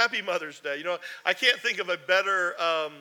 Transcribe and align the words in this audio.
happy 0.00 0.22
Mother's 0.22 0.60
Day. 0.60 0.78
You 0.78 0.84
know, 0.84 0.96
I 1.26 1.34
can't 1.34 1.58
think 1.58 1.78
of 1.78 1.90
a 1.90 1.98
better, 1.98 2.58
um, 2.58 2.92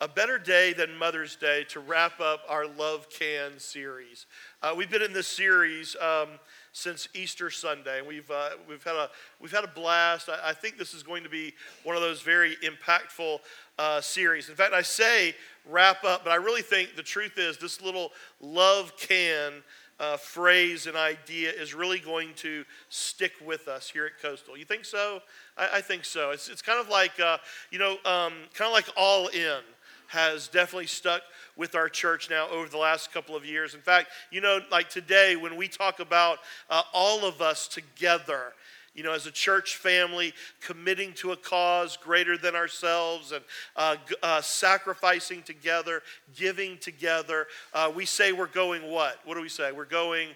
a 0.00 0.06
better 0.06 0.38
day 0.38 0.72
than 0.72 0.94
Mother's 0.96 1.34
Day 1.34 1.64
to 1.70 1.80
wrap 1.80 2.20
up 2.20 2.42
our 2.48 2.68
Love 2.68 3.08
Can 3.10 3.58
series. 3.58 4.26
Uh, 4.62 4.72
we've 4.76 4.88
been 4.88 5.02
in 5.02 5.12
this 5.12 5.26
series 5.26 5.96
um, 5.96 6.28
since 6.72 7.08
Easter 7.14 7.50
Sunday, 7.50 7.98
and 7.98 8.06
we've, 8.06 8.30
uh, 8.30 8.50
we've, 8.68 8.84
had, 8.84 8.94
a, 8.94 9.10
we've 9.40 9.50
had 9.50 9.64
a 9.64 9.68
blast. 9.74 10.28
I, 10.28 10.50
I, 10.50 10.52
think 10.52 10.78
this 10.78 10.94
is 10.94 11.02
going 11.02 11.24
to 11.24 11.28
be 11.28 11.52
one 11.82 11.96
of 11.96 12.02
those 12.02 12.22
very 12.22 12.54
impactful 12.62 13.40
uh, 13.80 14.00
series. 14.00 14.48
In 14.48 14.54
fact, 14.54 14.72
I 14.72 14.82
say 14.82 15.34
wrap 15.68 16.04
up, 16.04 16.22
but 16.22 16.30
I 16.30 16.36
really 16.36 16.62
think 16.62 16.94
the 16.94 17.02
truth 17.02 17.38
is 17.38 17.58
this 17.58 17.82
little 17.82 18.12
Love 18.40 18.96
Can 18.96 19.64
uh, 20.00 20.16
phrase 20.16 20.86
and 20.86 20.96
idea 20.96 21.50
is 21.50 21.74
really 21.74 22.00
going 22.00 22.32
to 22.34 22.64
stick 22.88 23.32
with 23.44 23.68
us 23.68 23.88
here 23.88 24.06
at 24.06 24.20
Coastal. 24.20 24.56
You 24.56 24.64
think 24.64 24.84
so? 24.84 25.20
I, 25.56 25.68
I 25.74 25.80
think 25.82 26.04
so. 26.04 26.30
It's, 26.30 26.48
it's 26.48 26.62
kind 26.62 26.80
of 26.80 26.88
like, 26.88 27.20
uh, 27.20 27.38
you 27.70 27.78
know, 27.78 27.92
um, 28.06 28.32
kind 28.54 28.66
of 28.66 28.72
like 28.72 28.86
All 28.96 29.28
In 29.28 29.60
has 30.08 30.48
definitely 30.48 30.86
stuck 30.86 31.22
with 31.54 31.76
our 31.76 31.88
church 31.88 32.30
now 32.30 32.48
over 32.48 32.68
the 32.68 32.78
last 32.78 33.12
couple 33.12 33.36
of 33.36 33.44
years. 33.44 33.74
In 33.74 33.80
fact, 33.80 34.08
you 34.32 34.40
know, 34.40 34.58
like 34.70 34.88
today 34.88 35.36
when 35.36 35.54
we 35.54 35.68
talk 35.68 36.00
about 36.00 36.38
uh, 36.68 36.82
all 36.92 37.24
of 37.24 37.40
us 37.40 37.68
together, 37.68 38.54
you 39.00 39.06
know, 39.06 39.14
as 39.14 39.24
a 39.24 39.30
church 39.30 39.76
family, 39.76 40.34
committing 40.60 41.14
to 41.14 41.32
a 41.32 41.36
cause 41.36 41.96
greater 41.96 42.36
than 42.36 42.54
ourselves 42.54 43.32
and 43.32 43.42
uh, 43.74 43.96
uh, 44.22 44.42
sacrificing 44.42 45.42
together, 45.42 46.02
giving 46.36 46.76
together. 46.76 47.46
Uh, 47.72 47.90
we 47.96 48.04
say 48.04 48.32
we're 48.32 48.46
going 48.46 48.82
what? 48.82 49.18
What 49.24 49.36
do 49.36 49.40
we 49.40 49.48
say? 49.48 49.72
We're 49.72 49.86
going 49.86 50.28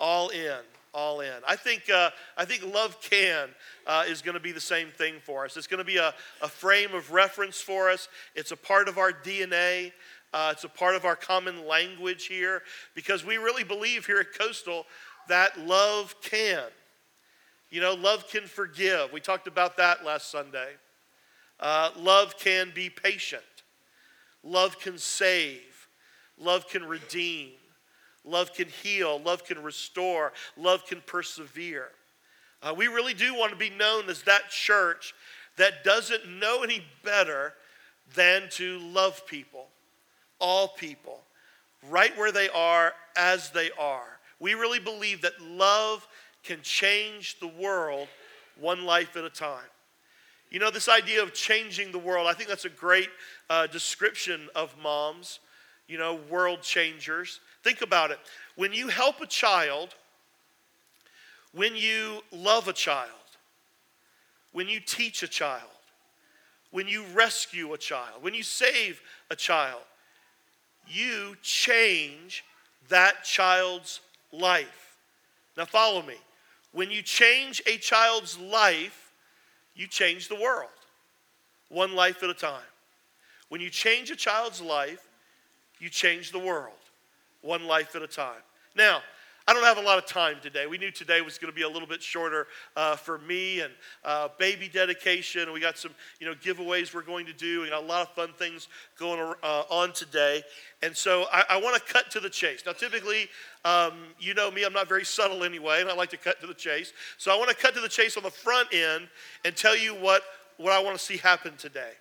all 0.00 0.30
in. 0.30 0.58
All 0.92 1.20
in. 1.20 1.32
I 1.46 1.54
think, 1.54 1.88
uh, 1.88 2.10
I 2.36 2.44
think 2.44 2.74
Love 2.74 3.00
Can 3.00 3.48
uh, 3.86 4.02
is 4.08 4.20
going 4.20 4.34
to 4.34 4.40
be 4.40 4.50
the 4.50 4.60
same 4.60 4.88
thing 4.88 5.14
for 5.24 5.44
us. 5.44 5.56
It's 5.56 5.68
going 5.68 5.78
to 5.78 5.84
be 5.84 5.98
a, 5.98 6.12
a 6.42 6.48
frame 6.48 6.94
of 6.94 7.12
reference 7.12 7.60
for 7.60 7.88
us, 7.88 8.08
it's 8.34 8.50
a 8.50 8.56
part 8.56 8.88
of 8.88 8.98
our 8.98 9.12
DNA. 9.12 9.92
Uh, 10.34 10.48
it's 10.50 10.64
a 10.64 10.68
part 10.68 10.96
of 10.96 11.04
our 11.04 11.14
common 11.14 11.68
language 11.68 12.24
here 12.24 12.62
because 12.94 13.24
we 13.24 13.36
really 13.36 13.64
believe 13.64 14.06
here 14.06 14.18
at 14.18 14.32
Coastal 14.36 14.86
that 15.28 15.60
love 15.60 16.16
can. 16.20 16.64
You 17.72 17.80
know, 17.80 17.94
love 17.94 18.28
can 18.28 18.46
forgive. 18.46 19.14
We 19.14 19.20
talked 19.20 19.46
about 19.46 19.78
that 19.78 20.04
last 20.04 20.30
Sunday. 20.30 20.72
Uh, 21.58 21.88
love 21.96 22.36
can 22.36 22.70
be 22.74 22.90
patient. 22.90 23.42
Love 24.44 24.78
can 24.78 24.98
save. 24.98 25.88
Love 26.38 26.68
can 26.68 26.84
redeem. 26.84 27.52
Love 28.26 28.52
can 28.52 28.68
heal. 28.68 29.18
Love 29.22 29.44
can 29.46 29.62
restore. 29.62 30.34
Love 30.58 30.84
can 30.84 31.00
persevere. 31.06 31.88
Uh, 32.62 32.74
we 32.76 32.88
really 32.88 33.14
do 33.14 33.34
want 33.34 33.52
to 33.52 33.56
be 33.56 33.70
known 33.70 34.10
as 34.10 34.22
that 34.24 34.50
church 34.50 35.14
that 35.56 35.82
doesn't 35.82 36.28
know 36.28 36.62
any 36.62 36.84
better 37.02 37.54
than 38.14 38.50
to 38.50 38.80
love 38.80 39.26
people, 39.26 39.68
all 40.38 40.68
people, 40.68 41.22
right 41.88 42.14
where 42.18 42.32
they 42.32 42.50
are, 42.50 42.92
as 43.16 43.48
they 43.48 43.70
are. 43.80 44.18
We 44.40 44.52
really 44.52 44.78
believe 44.78 45.22
that 45.22 45.40
love 45.40 46.06
can 46.42 46.60
change 46.62 47.38
the 47.40 47.46
world 47.46 48.08
one 48.60 48.84
life 48.84 49.16
at 49.16 49.24
a 49.24 49.30
time. 49.30 49.64
You 50.50 50.58
know, 50.58 50.70
this 50.70 50.88
idea 50.88 51.22
of 51.22 51.32
changing 51.32 51.92
the 51.92 51.98
world, 51.98 52.26
I 52.26 52.34
think 52.34 52.48
that's 52.48 52.66
a 52.66 52.70
great 52.70 53.08
uh, 53.48 53.66
description 53.68 54.48
of 54.54 54.74
moms, 54.82 55.40
you 55.88 55.96
know, 55.96 56.20
world 56.28 56.60
changers. 56.60 57.40
Think 57.62 57.80
about 57.80 58.10
it. 58.10 58.18
When 58.56 58.72
you 58.72 58.88
help 58.88 59.20
a 59.22 59.26
child, 59.26 59.94
when 61.52 61.74
you 61.74 62.20
love 62.30 62.68
a 62.68 62.72
child, 62.72 63.08
when 64.52 64.68
you 64.68 64.78
teach 64.80 65.22
a 65.22 65.28
child, 65.28 65.62
when 66.70 66.86
you 66.86 67.04
rescue 67.14 67.72
a 67.72 67.78
child, 67.78 68.22
when 68.22 68.34
you 68.34 68.42
save 68.42 69.00
a 69.30 69.36
child, 69.36 69.80
you 70.86 71.36
change 71.42 72.44
that 72.88 73.24
child's 73.24 74.00
life. 74.32 74.96
Now, 75.56 75.64
follow 75.64 76.02
me. 76.02 76.16
When 76.72 76.90
you 76.90 77.02
change 77.02 77.62
a 77.66 77.76
child's 77.76 78.38
life, 78.38 79.12
you 79.74 79.86
change 79.86 80.28
the 80.28 80.34
world, 80.34 80.70
one 81.68 81.94
life 81.94 82.22
at 82.22 82.30
a 82.30 82.34
time. 82.34 82.62
When 83.48 83.60
you 83.60 83.70
change 83.70 84.10
a 84.10 84.16
child's 84.16 84.60
life, 84.60 85.06
you 85.78 85.88
change 85.88 86.32
the 86.32 86.38
world, 86.38 86.72
one 87.42 87.66
life 87.66 87.94
at 87.94 88.02
a 88.02 88.06
time. 88.06 88.42
Now, 88.74 89.02
I 89.48 89.52
don't 89.52 89.64
have 89.64 89.78
a 89.78 89.82
lot 89.82 89.98
of 89.98 90.06
time 90.06 90.36
today. 90.40 90.66
We 90.66 90.78
knew 90.78 90.92
today 90.92 91.20
was 91.20 91.38
going 91.38 91.52
to 91.52 91.54
be 91.54 91.62
a 91.62 91.68
little 91.68 91.88
bit 91.88 92.00
shorter 92.02 92.46
uh, 92.76 92.94
for 92.94 93.18
me 93.18 93.60
and 93.60 93.72
uh, 94.04 94.28
baby 94.38 94.68
dedication. 94.68 95.52
We 95.52 95.60
got 95.60 95.76
some, 95.76 95.92
you 96.20 96.26
know, 96.26 96.34
giveaways 96.34 96.94
we're 96.94 97.02
going 97.02 97.26
to 97.26 97.32
do. 97.32 97.62
We 97.62 97.70
got 97.70 97.82
a 97.82 97.86
lot 97.86 98.02
of 98.02 98.14
fun 98.14 98.32
things 98.34 98.68
going 98.96 99.34
uh, 99.42 99.62
on 99.68 99.92
today, 99.92 100.42
and 100.82 100.96
so 100.96 101.26
I, 101.32 101.44
I 101.50 101.60
want 101.60 101.74
to 101.74 101.92
cut 101.92 102.10
to 102.12 102.20
the 102.20 102.30
chase. 102.30 102.62
Now, 102.64 102.72
typically, 102.72 103.28
um, 103.64 103.94
you 104.20 104.34
know 104.34 104.50
me, 104.50 104.64
I'm 104.64 104.72
not 104.72 104.88
very 104.88 105.04
subtle 105.04 105.42
anyway, 105.42 105.80
and 105.80 105.90
I 105.90 105.94
like 105.94 106.10
to 106.10 106.16
cut 106.16 106.40
to 106.40 106.46
the 106.46 106.54
chase. 106.54 106.92
So 107.18 107.34
I 107.34 107.36
want 107.36 107.50
to 107.50 107.56
cut 107.56 107.74
to 107.74 107.80
the 107.80 107.88
chase 107.88 108.16
on 108.16 108.22
the 108.22 108.30
front 108.30 108.72
end 108.72 109.08
and 109.44 109.56
tell 109.56 109.76
you 109.76 109.94
what 109.94 110.22
what 110.56 110.72
I 110.72 110.82
want 110.82 110.96
to 110.96 111.02
see 111.02 111.16
happen 111.16 111.56
today. 111.56 111.92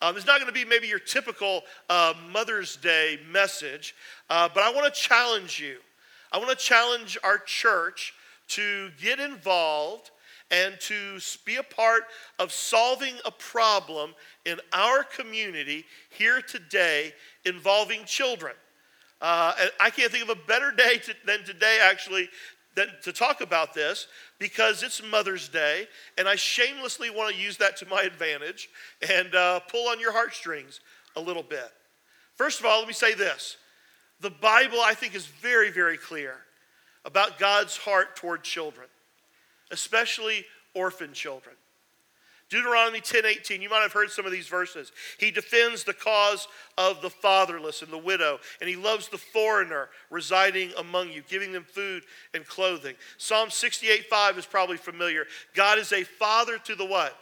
Um, 0.00 0.16
it's 0.16 0.26
not 0.26 0.38
going 0.38 0.46
to 0.46 0.52
be 0.52 0.64
maybe 0.64 0.86
your 0.86 1.00
typical 1.00 1.62
uh, 1.88 2.14
Mother's 2.30 2.76
Day 2.76 3.18
message, 3.28 3.96
uh, 4.30 4.48
but 4.54 4.62
I 4.62 4.72
want 4.72 4.92
to 4.92 5.00
challenge 5.00 5.58
you. 5.58 5.78
I 6.32 6.38
want 6.38 6.50
to 6.50 6.56
challenge 6.56 7.18
our 7.22 7.38
church 7.38 8.14
to 8.48 8.90
get 9.00 9.20
involved 9.20 10.10
and 10.50 10.78
to 10.80 11.18
be 11.44 11.56
a 11.56 11.62
part 11.62 12.04
of 12.38 12.52
solving 12.52 13.14
a 13.24 13.30
problem 13.30 14.14
in 14.44 14.58
our 14.72 15.04
community 15.04 15.84
here 16.10 16.40
today 16.40 17.12
involving 17.44 18.04
children. 18.04 18.54
Uh, 19.20 19.52
I 19.80 19.90
can't 19.90 20.10
think 20.10 20.24
of 20.24 20.30
a 20.30 20.46
better 20.46 20.70
day 20.70 20.98
to, 21.04 21.14
than 21.26 21.44
today, 21.44 21.78
actually, 21.82 22.28
than 22.74 22.88
to 23.02 23.12
talk 23.12 23.40
about 23.40 23.74
this 23.74 24.06
because 24.38 24.82
it's 24.82 25.02
Mother's 25.02 25.48
Day, 25.48 25.88
and 26.16 26.28
I 26.28 26.36
shamelessly 26.36 27.10
want 27.10 27.34
to 27.34 27.40
use 27.40 27.56
that 27.56 27.76
to 27.78 27.86
my 27.86 28.02
advantage 28.02 28.68
and 29.08 29.34
uh, 29.34 29.60
pull 29.60 29.88
on 29.88 29.98
your 29.98 30.12
heartstrings 30.12 30.80
a 31.16 31.20
little 31.20 31.42
bit. 31.42 31.70
First 32.36 32.60
of 32.60 32.66
all, 32.66 32.78
let 32.78 32.86
me 32.86 32.94
say 32.94 33.14
this 33.14 33.56
the 34.20 34.30
Bible, 34.30 34.80
I 34.80 34.94
think, 34.94 35.14
is 35.14 35.26
very, 35.26 35.70
very 35.70 35.96
clear 35.96 36.34
about 37.04 37.38
God's 37.38 37.76
heart 37.76 38.16
toward 38.16 38.42
children, 38.42 38.88
especially 39.70 40.44
orphan 40.74 41.12
children. 41.12 41.54
Deuteronomy 42.50 43.00
10 43.00 43.26
18, 43.26 43.60
you 43.60 43.68
might 43.68 43.82
have 43.82 43.92
heard 43.92 44.10
some 44.10 44.24
of 44.24 44.32
these 44.32 44.48
verses. 44.48 44.90
He 45.18 45.30
defends 45.30 45.84
the 45.84 45.92
cause 45.92 46.48
of 46.78 47.02
the 47.02 47.10
fatherless 47.10 47.82
and 47.82 47.92
the 47.92 47.98
widow, 47.98 48.38
and 48.60 48.68
he 48.68 48.76
loves 48.76 49.08
the 49.08 49.18
foreigner 49.18 49.90
residing 50.10 50.72
among 50.78 51.10
you, 51.10 51.22
giving 51.28 51.52
them 51.52 51.64
food 51.64 52.04
and 52.32 52.46
clothing. 52.46 52.94
Psalm 53.18 53.50
68 53.50 54.06
5 54.06 54.38
is 54.38 54.46
probably 54.46 54.78
familiar. 54.78 55.26
God 55.54 55.78
is 55.78 55.92
a 55.92 56.04
father 56.04 56.56
to 56.64 56.74
the 56.74 56.86
what? 56.86 57.14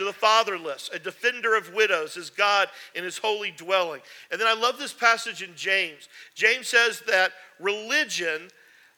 To 0.00 0.04
the 0.06 0.12
fatherless, 0.14 0.88
a 0.94 0.98
defender 0.98 1.54
of 1.54 1.74
widows 1.74 2.16
is 2.16 2.30
God 2.30 2.68
in 2.94 3.04
his 3.04 3.18
holy 3.18 3.50
dwelling. 3.50 4.00
And 4.30 4.40
then 4.40 4.48
I 4.48 4.54
love 4.54 4.78
this 4.78 4.94
passage 4.94 5.42
in 5.42 5.54
James. 5.54 6.08
James 6.34 6.68
says 6.68 7.02
that 7.06 7.32
religion 7.58 8.48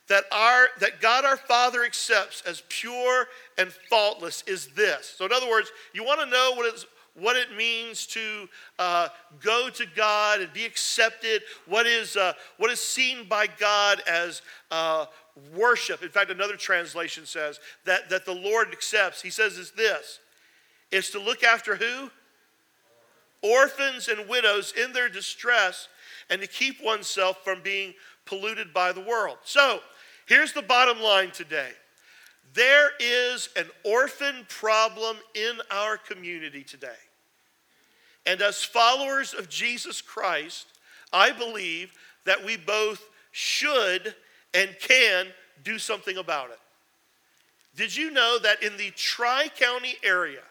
that 0.07 0.23
our 0.31 0.67
that 0.79 1.01
God 1.01 1.25
our 1.25 1.35
Father 1.35 1.83
accepts 1.83 2.41
as 2.45 2.63
pure 2.69 3.27
and 3.57 3.69
faultless 3.89 4.43
is 4.47 4.67
this. 4.67 5.13
So 5.17 5.25
in 5.25 5.33
other 5.33 5.49
words, 5.49 5.71
you 5.93 6.05
want 6.05 6.21
to 6.21 6.25
know 6.25 6.53
what 6.55 6.73
is 6.73 6.85
what 7.15 7.35
it 7.35 7.55
means 7.55 8.05
to 8.07 8.47
uh, 8.79 9.09
go 9.41 9.69
to 9.69 9.85
God 9.95 10.39
and 10.39 10.51
be 10.53 10.65
accepted, 10.65 11.43
what 11.67 11.85
is, 11.85 12.17
uh, 12.17 12.33
what 12.57 12.71
is 12.71 12.79
seen 12.79 13.27
by 13.27 13.45
God 13.59 14.01
as 14.07 14.41
uh, 14.71 15.05
worship. 15.55 16.01
In 16.01 16.09
fact, 16.09 16.31
another 16.31 16.55
translation 16.55 17.27
says 17.27 17.59
that, 17.85 18.09
that 18.09 18.25
the 18.25 18.33
Lord 18.33 18.69
accepts. 18.71 19.21
He 19.21 19.29
says 19.29 19.59
is 19.59 19.71
this 19.71 20.19
is 20.93 21.09
to 21.09 21.19
look 21.19 21.43
after 21.43 21.75
who? 21.75 22.09
Orphans 23.41 24.07
and 24.07 24.29
widows 24.29 24.73
in 24.81 24.93
their 24.93 25.09
distress 25.09 25.89
and 26.29 26.39
to 26.41 26.47
keep 26.47 26.81
oneself 26.81 27.43
from 27.43 27.61
being 27.61 27.93
polluted 28.25 28.73
by 28.73 28.91
the 28.93 29.01
world. 29.01 29.37
So, 29.43 29.79
here's 30.27 30.53
the 30.53 30.61
bottom 30.61 31.01
line 31.01 31.31
today 31.31 31.71
there 32.53 32.91
is 32.99 33.49
an 33.55 33.65
orphan 33.83 34.45
problem 34.47 35.17
in 35.33 35.57
our 35.71 35.97
community 35.97 36.63
today. 36.63 36.89
And 38.25 38.41
as 38.41 38.63
followers 38.63 39.33
of 39.33 39.49
Jesus 39.49 40.01
Christ, 40.01 40.67
I 41.11 41.31
believe 41.31 41.91
that 42.25 42.45
we 42.45 42.55
both 42.55 43.09
should 43.31 44.15
and 44.53 44.69
can 44.79 45.27
do 45.63 45.79
something 45.79 46.17
about 46.17 46.51
it. 46.51 46.59
Did 47.75 47.95
you 47.95 48.11
know 48.11 48.37
that 48.43 48.61
in 48.61 48.77
the 48.77 48.91
Tri 48.91 49.49
County 49.57 49.95
area, 50.03 50.43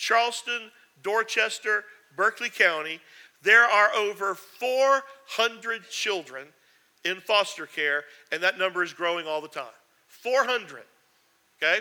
Charleston, 0.00 0.70
Dorchester, 1.02 1.84
Berkeley 2.16 2.48
County, 2.48 3.00
there 3.42 3.64
are 3.64 3.94
over 3.94 4.34
400 4.34 5.88
children 5.90 6.46
in 7.04 7.20
foster 7.20 7.66
care, 7.66 8.04
and 8.32 8.42
that 8.42 8.58
number 8.58 8.82
is 8.82 8.94
growing 8.94 9.26
all 9.26 9.42
the 9.42 9.48
time. 9.48 9.66
400. 10.08 10.84
Okay? 11.62 11.80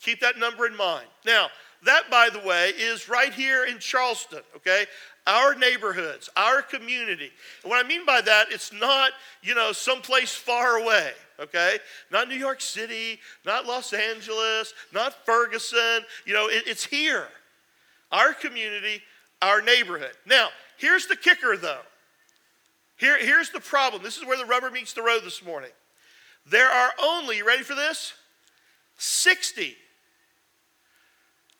Keep 0.00 0.20
that 0.20 0.38
number 0.38 0.66
in 0.66 0.74
mind. 0.74 1.06
Now, 1.26 1.48
that, 1.84 2.10
by 2.10 2.30
the 2.32 2.40
way, 2.40 2.70
is 2.70 3.06
right 3.06 3.32
here 3.32 3.66
in 3.66 3.78
Charleston, 3.80 4.40
okay? 4.56 4.86
Our 5.26 5.54
neighborhoods, 5.54 6.30
our 6.36 6.62
community. 6.62 7.30
And 7.62 7.70
what 7.70 7.84
I 7.84 7.88
mean 7.88 8.06
by 8.06 8.20
that, 8.20 8.46
it's 8.50 8.72
not, 8.72 9.10
you 9.42 9.54
know, 9.54 9.72
someplace 9.72 10.32
far 10.34 10.76
away, 10.76 11.12
okay? 11.40 11.78
Not 12.12 12.28
New 12.28 12.36
York 12.36 12.60
City, 12.60 13.18
not 13.44 13.66
Los 13.66 13.92
Angeles, 13.92 14.72
not 14.92 15.26
Ferguson. 15.26 16.04
You 16.24 16.34
know, 16.34 16.48
it, 16.48 16.64
it's 16.66 16.84
here. 16.84 17.26
Our 18.12 18.34
community, 18.34 19.02
our 19.42 19.60
neighborhood. 19.60 20.12
Now, 20.26 20.48
here's 20.76 21.06
the 21.06 21.16
kicker, 21.16 21.56
though. 21.56 21.80
Here, 22.96 23.18
here's 23.18 23.50
the 23.50 23.60
problem. 23.60 24.02
This 24.02 24.16
is 24.16 24.24
where 24.24 24.38
the 24.38 24.46
rubber 24.46 24.70
meets 24.70 24.92
the 24.92 25.02
road 25.02 25.22
this 25.24 25.44
morning. 25.44 25.70
There 26.48 26.70
are 26.70 26.90
only, 27.02 27.42
ready 27.42 27.64
for 27.64 27.74
this? 27.74 28.14
60 28.98 29.76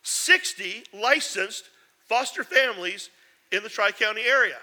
60 0.07 0.83
licensed 0.93 1.69
foster 2.07 2.41
families 2.41 3.09
in 3.51 3.63
the 3.63 3.69
Tri 3.69 3.91
County 3.91 4.21
area. 4.21 4.57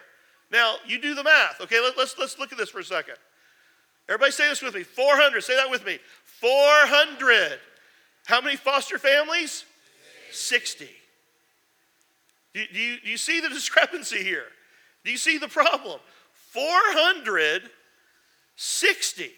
Now, 0.51 0.77
you 0.87 1.01
do 1.01 1.15
the 1.15 1.25
math, 1.25 1.61
okay? 1.61 1.81
Let, 1.81 1.97
let's, 1.97 2.17
let's 2.19 2.39
look 2.39 2.53
at 2.53 2.59
this 2.59 2.69
for 2.71 2.81
a 2.81 2.85
second. 2.85 3.15
Everybody 4.09 4.33
say 4.33 4.49
this 4.49 4.63
with 4.63 4.75
me 4.75 4.83
400. 4.83 5.43
Say 5.43 5.57
that 5.57 5.71
with 5.71 5.87
me. 5.87 5.99
400. 6.25 7.59
How 8.27 8.41
many 8.41 8.57
foster 8.57 8.99
families? 8.99 9.65
60. 10.31 10.89
Do, 12.53 12.61
you, 12.61 13.01
do 13.01 13.11
you 13.11 13.17
see 13.17 13.41
the 13.41 13.49
discrepancy 13.51 14.23
here? 14.23 14.47
Do 15.05 15.11
you 15.11 15.19
see 15.19 15.39
the 15.39 15.49
problem? 15.49 15.99
460. 16.33 19.33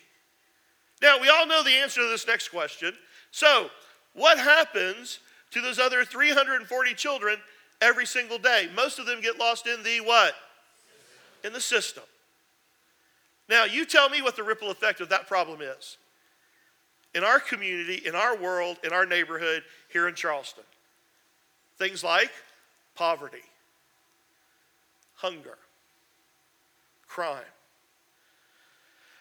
Now, 1.02 1.20
we 1.20 1.28
all 1.28 1.46
know 1.46 1.62
the 1.62 1.70
answer 1.70 2.00
to 2.00 2.08
this 2.08 2.26
next 2.26 2.48
question. 2.48 2.94
So, 3.30 3.70
what 4.14 4.38
happens 4.38 5.20
to 5.50 5.60
those 5.60 5.78
other 5.78 6.04
340 6.04 6.94
children 6.94 7.38
every 7.80 8.06
single 8.06 8.38
day. 8.38 8.68
Most 8.74 8.98
of 8.98 9.06
them 9.06 9.20
get 9.20 9.38
lost 9.38 9.66
in 9.66 9.82
the 9.82 10.00
what? 10.00 10.34
In 11.44 11.52
the 11.52 11.60
system. 11.60 12.04
Now, 13.48 13.64
you 13.64 13.84
tell 13.84 14.08
me 14.08 14.22
what 14.22 14.36
the 14.36 14.42
ripple 14.42 14.70
effect 14.70 15.00
of 15.00 15.08
that 15.10 15.26
problem 15.28 15.60
is. 15.60 15.96
In 17.14 17.22
our 17.24 17.38
community, 17.38 18.02
in 18.04 18.14
our 18.14 18.36
world, 18.36 18.78
in 18.84 18.92
our 18.92 19.06
neighborhood 19.06 19.62
here 19.88 20.08
in 20.08 20.14
Charleston. 20.14 20.64
Things 21.78 22.02
like 22.02 22.30
poverty, 22.94 23.44
hunger, 25.14 25.58
crime, 27.06 27.44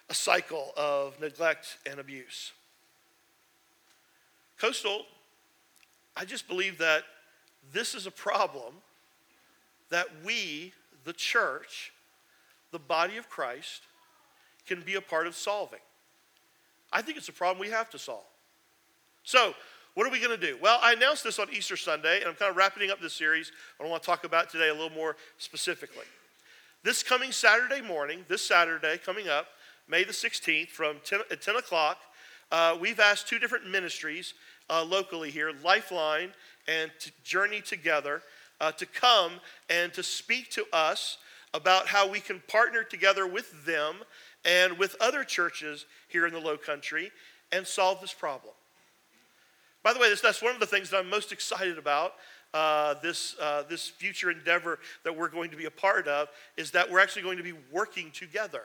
a 0.10 0.14
cycle 0.14 0.74
of 0.76 1.20
neglect 1.20 1.78
and 1.86 2.00
abuse. 2.00 2.52
Coastal 4.58 5.06
I 6.18 6.24
just 6.24 6.48
believe 6.48 6.78
that 6.78 7.04
this 7.74 7.96
is 7.96 8.08
a 8.08 8.12
problem 8.12 8.74
that 9.90 10.08
we, 10.24 10.74
the 11.04 11.14
church, 11.14 11.94
the 12.72 12.80
body 12.80 13.18
of 13.18 13.30
Christ, 13.30 13.82
can 14.68 14.82
be 14.82 14.96
a 14.96 15.02
part 15.02 15.28
of 15.28 15.36
solving. 15.36 15.80
I 16.92 17.02
think 17.02 17.18
it's 17.18 17.30
a 17.30 17.34
problem 17.34 17.60
we 17.60 17.72
have 17.72 17.90
to 17.92 18.00
solve. 18.00 18.24
So, 19.24 19.54
what 19.94 20.06
are 20.06 20.12
we 20.12 20.20
going 20.20 20.38
to 20.38 20.46
do? 20.46 20.58
Well, 20.62 20.80
I 20.84 20.94
announced 20.94 21.24
this 21.24 21.40
on 21.40 21.48
Easter 21.52 21.78
Sunday, 21.78 22.20
and 22.20 22.28
I'm 22.28 22.36
kind 22.36 22.52
of 22.52 22.58
wrapping 22.58 22.92
up 22.92 23.00
this 23.00 23.14
series. 23.14 23.52
I 23.80 23.88
want 23.88 24.02
to 24.02 24.06
talk 24.06 24.26
about 24.26 24.50
today 24.50 24.68
a 24.68 24.74
little 24.74 24.90
more 24.90 25.16
specifically. 25.38 26.04
This 26.84 27.02
coming 27.02 27.32
Saturday 27.32 27.82
morning, 27.82 28.26
this 28.28 28.46
Saturday 28.46 28.98
coming 28.98 29.30
up, 29.30 29.48
May 29.88 30.04
the 30.04 30.12
16th, 30.12 30.70
from 30.70 30.98
10, 31.04 31.22
at 31.32 31.42
10 31.42 31.56
o'clock, 31.56 31.98
uh, 32.52 32.78
we've 32.80 33.00
asked 33.00 33.28
two 33.28 33.40
different 33.40 33.70
ministries 33.70 34.34
uh, 34.70 34.84
locally 34.84 35.32
here, 35.32 35.52
Lifeline 35.64 36.32
and 36.68 36.92
to 37.00 37.12
Journey 37.24 37.62
Together, 37.62 38.22
uh, 38.62 38.72
to 38.74 38.86
come 38.86 39.34
and 39.70 39.94
to 39.94 40.04
speak 40.04 40.50
to 40.52 40.66
us 40.72 41.18
about 41.54 41.88
how 41.88 42.10
we 42.10 42.20
can 42.20 42.42
partner 42.48 42.84
together 42.84 43.28
with 43.28 43.66
them 43.66 43.96
and 44.44 44.78
with 44.78 44.96
other 45.00 45.24
churches 45.24 45.86
here 46.08 46.26
in 46.26 46.34
the 46.34 46.40
Low 46.40 46.58
Country 46.58 47.12
and 47.52 47.66
solve 47.66 48.02
this 48.02 48.14
problem. 48.14 48.54
By 49.84 49.94
the 49.94 50.00
way, 50.00 50.10
this, 50.10 50.22
that's 50.22 50.42
one 50.42 50.54
of 50.54 50.60
the 50.60 50.66
things 50.66 50.90
that 50.90 50.98
I'm 50.98 51.10
most 51.10 51.32
excited 51.32 51.78
about. 51.78 52.14
Uh, 52.54 52.96
this, 53.04 53.36
uh, 53.42 53.64
this 53.70 53.88
future 53.88 54.32
endeavor 54.32 54.80
that 55.04 55.16
we're 55.16 55.30
going 55.30 55.52
to 55.52 55.58
be 55.58 55.66
a 55.66 55.72
part 55.72 56.08
of 56.08 56.30
is 56.58 56.72
that 56.72 56.90
we're 56.90 57.00
actually 57.00 57.22
going 57.22 57.38
to 57.38 57.44
be 57.44 57.54
working 57.72 58.12
together 58.12 58.64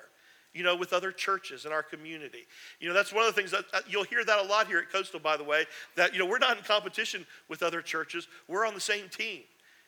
you 0.53 0.63
know, 0.63 0.75
with 0.77 0.93
other 0.93 1.13
churches 1.13 1.65
in 1.65 1.73
our 1.73 1.83
community. 1.83 2.47
You 2.81 2.89
know, 2.89 2.95
that's 2.95 3.13
one 3.13 3.25
of 3.25 3.35
the 3.35 3.41
things 3.41 3.53
that 3.53 3.65
uh, 3.73 3.81
you'll 3.89 4.05
hear 4.05 4.25
that 4.25 4.39
a 4.39 4.43
lot 4.43 4.67
here 4.67 4.79
at 4.79 4.91
Coastal, 4.91 5.21
by 5.21 5.37
the 5.37 5.45
way, 5.45 5.65
that, 5.97 6.13
you 6.13 6.19
know, 6.19 6.27
we're 6.27 6.39
not 6.39 6.59
in 6.59 6.65
competition 6.65 7.27
with 7.49 7.63
other 7.63 7.83
churches. 7.83 8.27
We're 8.49 8.67
on 8.67 8.75
the 8.75 8.81
same 8.81 9.09
team. 9.09 9.43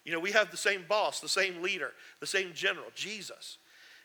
You 0.04 0.12
know, 0.12 0.20
we 0.20 0.32
have 0.32 0.50
the 0.50 0.56
same 0.56 0.84
boss, 0.88 1.20
the 1.20 1.28
same 1.28 1.62
leader, 1.62 1.92
the 2.20 2.26
same 2.26 2.52
general, 2.54 2.86
Jesus. 2.94 3.58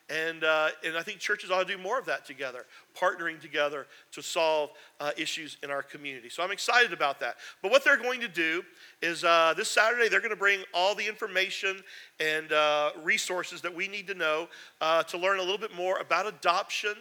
And, 0.09 0.45
uh, 0.45 0.69
and 0.86 0.98
I 0.98 1.01
think 1.01 1.19
churches 1.19 1.51
ought 1.51 1.68
to 1.68 1.75
do 1.75 1.81
more 1.81 2.00
of 2.00 2.06
that 2.06 2.25
together, 2.25 2.65
partnering 2.98 3.42
together 3.42 3.88
to 4.13 4.21
solve 4.21 4.69
uh, 5.01 5.12
issues 5.18 5.57
in 5.63 5.69
our 5.69 5.83
community. 5.83 6.30
So 6.30 6.44
I'm 6.44 6.51
excited 6.51 6.94
about 6.94 7.19
that. 7.19 7.36
But 7.62 7.71
what 7.71 7.83
they're 7.83 7.98
going 7.98 8.21
to 8.21 8.30
do 8.30 8.63
is 9.01 9.25
uh, 9.25 9.54
this 9.57 9.69
Saturday, 9.69 10.07
they're 10.07 10.21
going 10.21 10.30
to 10.30 10.38
bring 10.38 10.62
all 10.74 10.95
the 10.95 11.06
information 11.06 11.83
and 12.21 12.54
uh, 12.54 12.92
resources 13.04 13.59
that 13.62 13.75
we 13.75 13.89
need 13.89 14.07
to 14.07 14.13
know 14.13 14.48
uh, 14.80 15.04
to 15.04 15.18
learn 15.18 15.39
a 15.39 15.42
little 15.42 15.57
bit 15.57 15.75
more 15.75 15.98
about 15.98 16.25
adoption, 16.25 16.95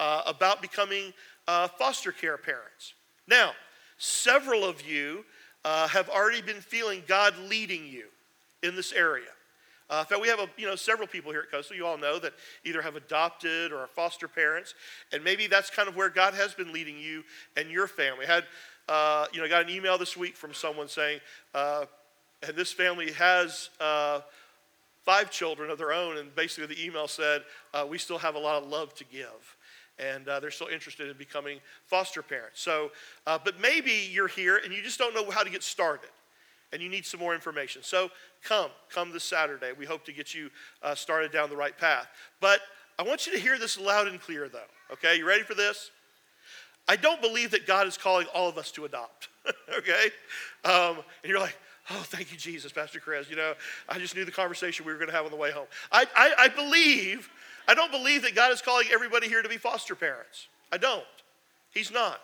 uh, 0.00 0.22
about 0.26 0.62
becoming 0.62 1.12
foster 1.78 2.10
care 2.10 2.38
parents. 2.38 2.94
Now, 3.28 3.52
several 3.98 4.64
of 4.64 4.80
you 4.80 5.26
have 5.64 6.08
already 6.08 6.40
been 6.40 6.62
feeling 6.62 7.02
God 7.06 7.34
leading 7.50 7.86
you 7.86 8.06
in 8.62 8.76
this 8.76 8.92
area. 8.92 9.35
Uh, 9.88 10.00
in 10.00 10.06
fact, 10.06 10.20
we 10.20 10.28
have 10.28 10.40
a, 10.40 10.48
you 10.56 10.66
know, 10.66 10.74
several 10.74 11.06
people 11.06 11.30
here 11.30 11.42
at 11.42 11.50
Coastal, 11.50 11.76
you 11.76 11.86
all 11.86 11.98
know, 11.98 12.18
that 12.18 12.32
either 12.64 12.82
have 12.82 12.96
adopted 12.96 13.72
or 13.72 13.78
are 13.78 13.86
foster 13.86 14.26
parents. 14.26 14.74
And 15.12 15.22
maybe 15.22 15.46
that's 15.46 15.70
kind 15.70 15.88
of 15.88 15.96
where 15.96 16.08
God 16.08 16.34
has 16.34 16.54
been 16.54 16.72
leading 16.72 16.98
you 16.98 17.22
and 17.56 17.70
your 17.70 17.86
family. 17.86 18.26
I 18.26 18.32
had, 18.32 18.44
uh, 18.88 19.26
you 19.32 19.40
know, 19.40 19.48
got 19.48 19.62
an 19.62 19.70
email 19.70 19.96
this 19.96 20.16
week 20.16 20.36
from 20.36 20.52
someone 20.54 20.88
saying, 20.88 21.20
uh, 21.54 21.86
and 22.46 22.56
this 22.56 22.72
family 22.72 23.12
has 23.12 23.70
uh, 23.80 24.20
five 25.04 25.30
children 25.30 25.70
of 25.70 25.78
their 25.78 25.92
own. 25.92 26.18
And 26.18 26.34
basically, 26.34 26.74
the 26.74 26.84
email 26.84 27.06
said, 27.06 27.42
uh, 27.72 27.86
we 27.88 27.98
still 27.98 28.18
have 28.18 28.34
a 28.34 28.40
lot 28.40 28.62
of 28.62 28.68
love 28.68 28.94
to 28.94 29.04
give 29.04 29.56
and 29.98 30.28
uh, 30.28 30.38
they're 30.40 30.50
still 30.50 30.66
interested 30.66 31.08
in 31.08 31.16
becoming 31.16 31.58
foster 31.86 32.20
parents. 32.20 32.60
So, 32.60 32.90
uh, 33.26 33.38
but 33.42 33.58
maybe 33.60 34.10
you're 34.12 34.28
here 34.28 34.58
and 34.62 34.70
you 34.70 34.82
just 34.82 34.98
don't 34.98 35.14
know 35.14 35.30
how 35.30 35.42
to 35.42 35.48
get 35.48 35.62
started 35.62 36.10
and 36.72 36.82
you 36.82 36.88
need 36.88 37.06
some 37.06 37.20
more 37.20 37.34
information. 37.34 37.82
So 37.82 38.10
come, 38.42 38.70
come 38.90 39.12
this 39.12 39.24
Saturday. 39.24 39.72
We 39.76 39.86
hope 39.86 40.04
to 40.06 40.12
get 40.12 40.34
you 40.34 40.50
uh, 40.82 40.94
started 40.94 41.32
down 41.32 41.50
the 41.50 41.56
right 41.56 41.76
path. 41.76 42.08
But 42.40 42.60
I 42.98 43.02
want 43.02 43.26
you 43.26 43.32
to 43.32 43.38
hear 43.38 43.58
this 43.58 43.78
loud 43.78 44.08
and 44.08 44.20
clear, 44.20 44.48
though. 44.48 44.60
Okay, 44.92 45.16
you 45.16 45.26
ready 45.26 45.42
for 45.42 45.54
this? 45.54 45.90
I 46.88 46.96
don't 46.96 47.20
believe 47.20 47.50
that 47.50 47.66
God 47.66 47.86
is 47.86 47.96
calling 47.96 48.26
all 48.34 48.48
of 48.48 48.58
us 48.58 48.70
to 48.72 48.84
adopt. 48.84 49.28
okay? 49.76 50.10
Um, 50.64 50.98
and 51.22 51.30
you're 51.30 51.40
like, 51.40 51.56
oh, 51.90 52.04
thank 52.06 52.30
you, 52.32 52.38
Jesus, 52.38 52.72
Pastor 52.72 53.00
Chris. 53.00 53.28
You 53.28 53.36
know, 53.36 53.54
I 53.88 53.98
just 53.98 54.14
knew 54.14 54.24
the 54.24 54.30
conversation 54.30 54.86
we 54.86 54.92
were 54.92 54.98
going 54.98 55.10
to 55.10 55.16
have 55.16 55.24
on 55.24 55.30
the 55.30 55.36
way 55.36 55.50
home. 55.50 55.66
I, 55.90 56.06
I, 56.14 56.34
I 56.38 56.48
believe, 56.48 57.28
I 57.66 57.74
don't 57.74 57.90
believe 57.90 58.22
that 58.22 58.34
God 58.34 58.52
is 58.52 58.62
calling 58.62 58.86
everybody 58.92 59.28
here 59.28 59.42
to 59.42 59.48
be 59.48 59.56
foster 59.56 59.94
parents. 59.94 60.46
I 60.72 60.78
don't. 60.78 61.04
He's 61.72 61.90
not. 61.90 62.20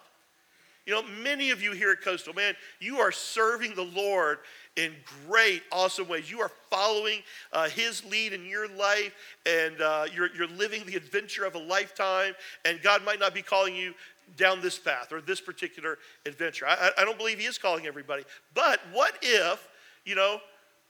You 0.87 0.95
know, 0.95 1.03
many 1.23 1.51
of 1.51 1.63
you 1.63 1.73
here 1.73 1.93
at 1.93 2.01
Coastal, 2.01 2.35
man, 2.35 2.55
you 2.81 2.99
are 2.99 3.13
serving 3.13 3.75
the 3.77 3.85
Lord 3.85 4.39
in 4.77 4.93
great, 5.29 5.63
awesome 5.71 6.09
ways. 6.09 6.29
You 6.29 6.41
are 6.41 6.51
following 6.71 7.21
uh, 7.53 7.69
His 7.69 8.05
lead 8.05 8.33
in 8.33 8.45
your 8.47 8.69
life, 8.69 9.15
and 9.47 9.81
uh, 9.81 10.07
you're, 10.13 10.35
you're 10.35 10.49
living 10.49 10.85
the 10.85 10.97
adventure 10.97 11.45
of 11.45 11.55
a 11.55 11.59
lifetime. 11.59 12.35
And 12.65 12.83
God 12.83 13.05
might 13.05 13.21
not 13.21 13.33
be 13.33 13.43
calling 13.43 13.77
you 13.77 13.95
down 14.37 14.61
this 14.61 14.77
path 14.77 15.13
or 15.13 15.21
this 15.21 15.41
particular 15.41 15.99
adventure. 16.27 16.67
I, 16.67 16.91
I 16.99 17.05
don't 17.05 17.19
believe 17.19 17.39
He 17.39 17.47
is 17.47 17.59
calling 17.59 17.87
everybody. 17.87 18.25
But 18.53 18.81
what 18.93 19.17
if, 19.23 19.69
you 20.05 20.17
know, 20.17 20.39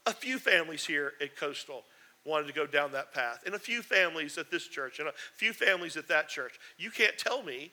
a 0.07 0.13
few 0.13 0.39
families 0.39 0.85
here 0.85 1.13
at 1.21 1.35
Coastal 1.35 1.83
wanted 2.25 2.47
to 2.47 2.53
go 2.53 2.65
down 2.65 2.93
that 2.93 3.13
path, 3.13 3.43
and 3.45 3.53
a 3.53 3.59
few 3.59 3.83
families 3.83 4.39
at 4.39 4.49
this 4.49 4.65
church, 4.67 4.97
and 4.97 5.07
a 5.07 5.13
few 5.35 5.53
families 5.53 5.97
at 5.97 6.07
that 6.07 6.29
church? 6.29 6.57
You 6.79 6.89
can't 6.89 7.17
tell 7.17 7.43
me 7.43 7.71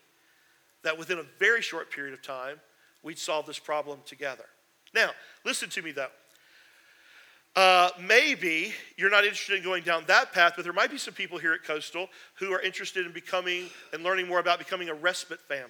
that 0.83 0.99
within 0.99 1.19
a 1.19 1.25
very 1.39 1.63
short 1.63 1.91
period 1.91 2.15
of 2.15 2.23
time, 2.23 2.61
we'd 3.03 3.19
solve 3.19 3.47
this 3.47 3.59
problem 3.59 4.01
together. 4.07 4.45
Now, 4.95 5.11
listen 5.45 5.69
to 5.71 5.83
me 5.83 5.93
though. 5.93 6.09
Uh, 7.57 7.91
maybe 8.01 8.73
you're 8.97 9.11
not 9.11 9.25
interested 9.25 9.57
in 9.57 9.65
going 9.65 9.83
down 9.83 10.05
that 10.07 10.33
path, 10.33 10.53
but 10.55 10.63
there 10.63 10.73
might 10.73 10.91
be 10.91 10.99
some 10.99 11.15
people 11.15 11.37
here 11.37 11.53
at 11.53 11.65
Coastal 11.65 12.09
who 12.35 12.53
are 12.53 12.61
interested 12.61 13.05
in 13.05 13.13
becoming 13.13 13.67
and 13.93 14.05
learning 14.05 14.29
more 14.29 14.39
about 14.39 14.59
becoming 14.59 14.89
a 14.89 14.95
respite 14.95 15.41
family. 15.41 15.67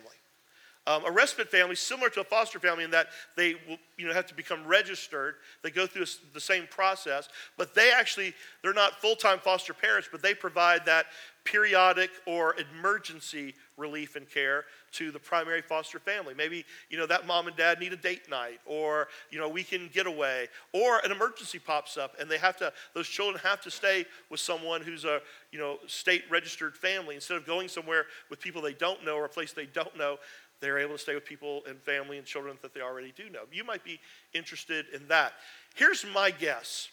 Um, 0.86 1.04
a 1.04 1.10
respite 1.10 1.50
family, 1.50 1.76
similar 1.76 2.08
to 2.10 2.20
a 2.20 2.24
foster 2.24 2.58
family, 2.58 2.84
in 2.84 2.90
that 2.90 3.08
they 3.36 3.54
will, 3.68 3.76
you 3.98 4.06
know, 4.06 4.14
have 4.14 4.26
to 4.26 4.34
become 4.34 4.66
registered. 4.66 5.36
They 5.62 5.70
go 5.70 5.86
through 5.86 6.06
the 6.32 6.40
same 6.40 6.66
process, 6.70 7.28
but 7.58 7.74
they 7.74 7.92
actually 7.92 8.34
they're 8.62 8.72
not 8.72 9.00
full-time 9.00 9.40
foster 9.40 9.74
parents, 9.74 10.08
but 10.10 10.22
they 10.22 10.34
provide 10.34 10.86
that 10.86 11.06
periodic 11.44 12.10
or 12.26 12.56
emergency 12.74 13.54
relief 13.76 14.16
and 14.16 14.28
care 14.28 14.64
to 14.92 15.10
the 15.10 15.18
primary 15.18 15.62
foster 15.62 15.98
family. 15.98 16.34
Maybe, 16.34 16.64
you 16.88 16.98
know, 16.98 17.06
that 17.06 17.26
mom 17.26 17.46
and 17.46 17.56
dad 17.56 17.78
need 17.80 17.92
a 17.92 17.96
date 17.96 18.28
night 18.28 18.60
or, 18.66 19.08
you 19.30 19.38
know, 19.38 19.48
weekend 19.48 19.92
getaway 19.92 20.48
or 20.72 20.98
an 21.04 21.12
emergency 21.12 21.58
pops 21.58 21.96
up 21.96 22.16
and 22.20 22.30
they 22.30 22.38
have 22.38 22.56
to, 22.58 22.72
those 22.94 23.08
children 23.08 23.40
have 23.42 23.60
to 23.62 23.70
stay 23.70 24.04
with 24.30 24.40
someone 24.40 24.82
who's 24.82 25.04
a, 25.04 25.20
you 25.52 25.58
know, 25.58 25.78
state 25.86 26.24
registered 26.30 26.76
family. 26.76 27.14
Instead 27.14 27.36
of 27.36 27.46
going 27.46 27.68
somewhere 27.68 28.06
with 28.28 28.40
people 28.40 28.60
they 28.62 28.74
don't 28.74 29.04
know 29.04 29.16
or 29.16 29.24
a 29.24 29.28
place 29.28 29.52
they 29.52 29.66
don't 29.66 29.96
know, 29.96 30.18
they're 30.60 30.78
able 30.78 30.94
to 30.94 30.98
stay 30.98 31.14
with 31.14 31.24
people 31.24 31.62
and 31.68 31.78
family 31.80 32.18
and 32.18 32.26
children 32.26 32.56
that 32.62 32.74
they 32.74 32.80
already 32.80 33.12
do 33.16 33.30
know. 33.30 33.42
You 33.52 33.64
might 33.64 33.84
be 33.84 33.98
interested 34.34 34.86
in 34.92 35.08
that. 35.08 35.32
Here's 35.74 36.04
my 36.12 36.30
guess. 36.30 36.88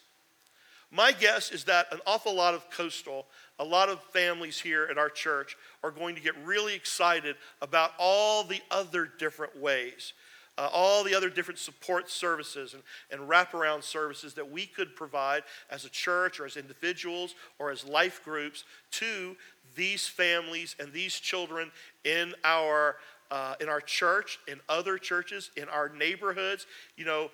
My 0.90 1.12
guess 1.12 1.52
is 1.52 1.66
that 1.66 1.88
an 1.92 2.00
awful 2.08 2.34
lot 2.34 2.54
of 2.54 2.70
coastal, 2.70 3.26
a 3.60 3.64
lot 3.64 3.90
of 3.90 4.02
families 4.02 4.60
here 4.60 4.88
at 4.90 4.98
our 4.98 5.10
church 5.10 5.58
are 5.84 5.92
going 5.92 6.16
to 6.16 6.22
get 6.22 6.34
really 6.46 6.76
excited 6.76 7.36
about 7.62 7.92
all 7.98 8.44
the 8.44 8.62
other 8.70 9.10
different 9.18 9.60
ways, 9.60 10.14
uh, 10.58 10.70
all 10.72 11.04
the 11.04 11.16
other 11.16 11.30
different 11.30 11.60
support 11.60 12.10
services 12.10 12.74
and, 12.74 12.84
and 13.12 13.30
wraparound 13.30 13.84
services 13.84 14.34
that 14.36 14.50
we 14.50 14.66
could 14.66 14.96
provide 14.96 15.44
as 15.70 15.86
a 15.86 15.90
church 15.90 16.40
or 16.40 16.46
as 16.46 16.58
individuals 16.58 17.36
or 17.60 17.72
as 17.72 17.86
life 17.86 18.22
groups 18.24 18.64
to 18.92 19.36
these 19.76 20.08
families 20.08 20.76
and 20.80 20.94
these 20.94 21.14
children 21.20 21.72
in 22.04 22.34
our 22.44 22.98
uh, 23.30 23.56
in 23.60 23.68
our 23.68 23.82
church, 23.82 24.40
in 24.48 24.58
other 24.70 24.98
churches, 24.98 25.52
in 25.58 25.68
our 25.68 25.90
neighborhoods. 25.90 26.66
You 26.96 27.04
know, 27.04 27.32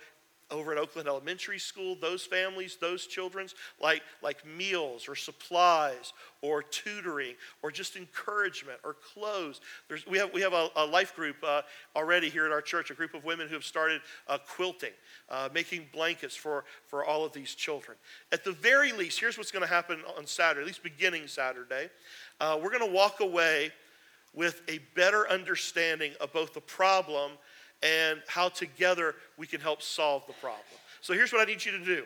over 0.54 0.72
at 0.72 0.78
Oakland 0.78 1.08
Elementary 1.08 1.60
School, 1.60 1.98
those 2.00 2.24
families, 2.24 2.78
those 2.80 3.08
children's, 3.08 3.56
like, 3.82 4.04
like 4.22 4.46
meals 4.46 5.10
or 5.10 5.16
supplies 5.16 6.14
or 6.42 6.62
tutoring 6.62 7.36
or 7.62 7.72
just 7.72 7.96
encouragement 7.96 8.80
or 8.84 8.96
clothes. 9.14 9.60
There's, 9.88 10.06
we 10.06 10.18
have, 10.20 10.32
we 10.34 10.42
have 10.42 10.54
a, 10.54 10.70
a 10.76 10.86
life 10.86 11.16
group 11.16 11.38
uh, 11.44 11.64
already 11.96 12.30
here 12.30 12.46
at 12.46 12.52
our 12.52 12.62
church, 12.62 12.92
a 12.92 12.94
group 12.94 13.14
of 13.14 13.26
women 13.26 13.48
who 13.48 13.56
have 13.56 13.66
started 13.66 14.02
uh, 14.28 14.38
quilting, 14.56 14.94
uh, 15.30 15.50
making 15.54 15.88
blankets 15.92 16.36
for, 16.36 16.66
for 16.88 17.04
all 17.04 17.26
of 17.26 17.34
these 17.34 17.56
children. 17.56 17.98
At 18.32 18.44
the 18.44 18.52
very 18.52 18.92
least, 18.92 19.20
here's 19.20 19.38
what's 19.38 19.52
going 19.52 19.66
to 19.66 19.74
happen 19.74 20.02
on 20.18 20.28
Saturday, 20.28 20.62
at 20.62 20.68
least 20.68 20.84
beginning 20.84 21.28
Saturday. 21.28 21.90
Uh, 22.40 22.60
we're 22.62 22.72
going 22.72 22.88
to 22.88 22.96
walk 22.96 23.20
away 23.20 23.72
with 24.34 24.62
a 24.68 24.80
better 24.96 25.30
understanding 25.30 26.12
of 26.20 26.34
both 26.34 26.54
the 26.54 26.62
problem 26.62 27.32
and 27.84 28.22
how 28.28 28.50
together 28.50 29.16
we 29.38 29.46
can 29.46 29.62
help 29.62 29.82
solve 29.82 30.26
the 30.26 30.34
problem. 30.34 30.64
So 31.02 31.14
here's 31.14 31.34
what 31.34 31.42
I 31.42 31.46
need 31.46 31.64
you 31.64 31.74
to 31.74 31.86
do. 31.86 32.06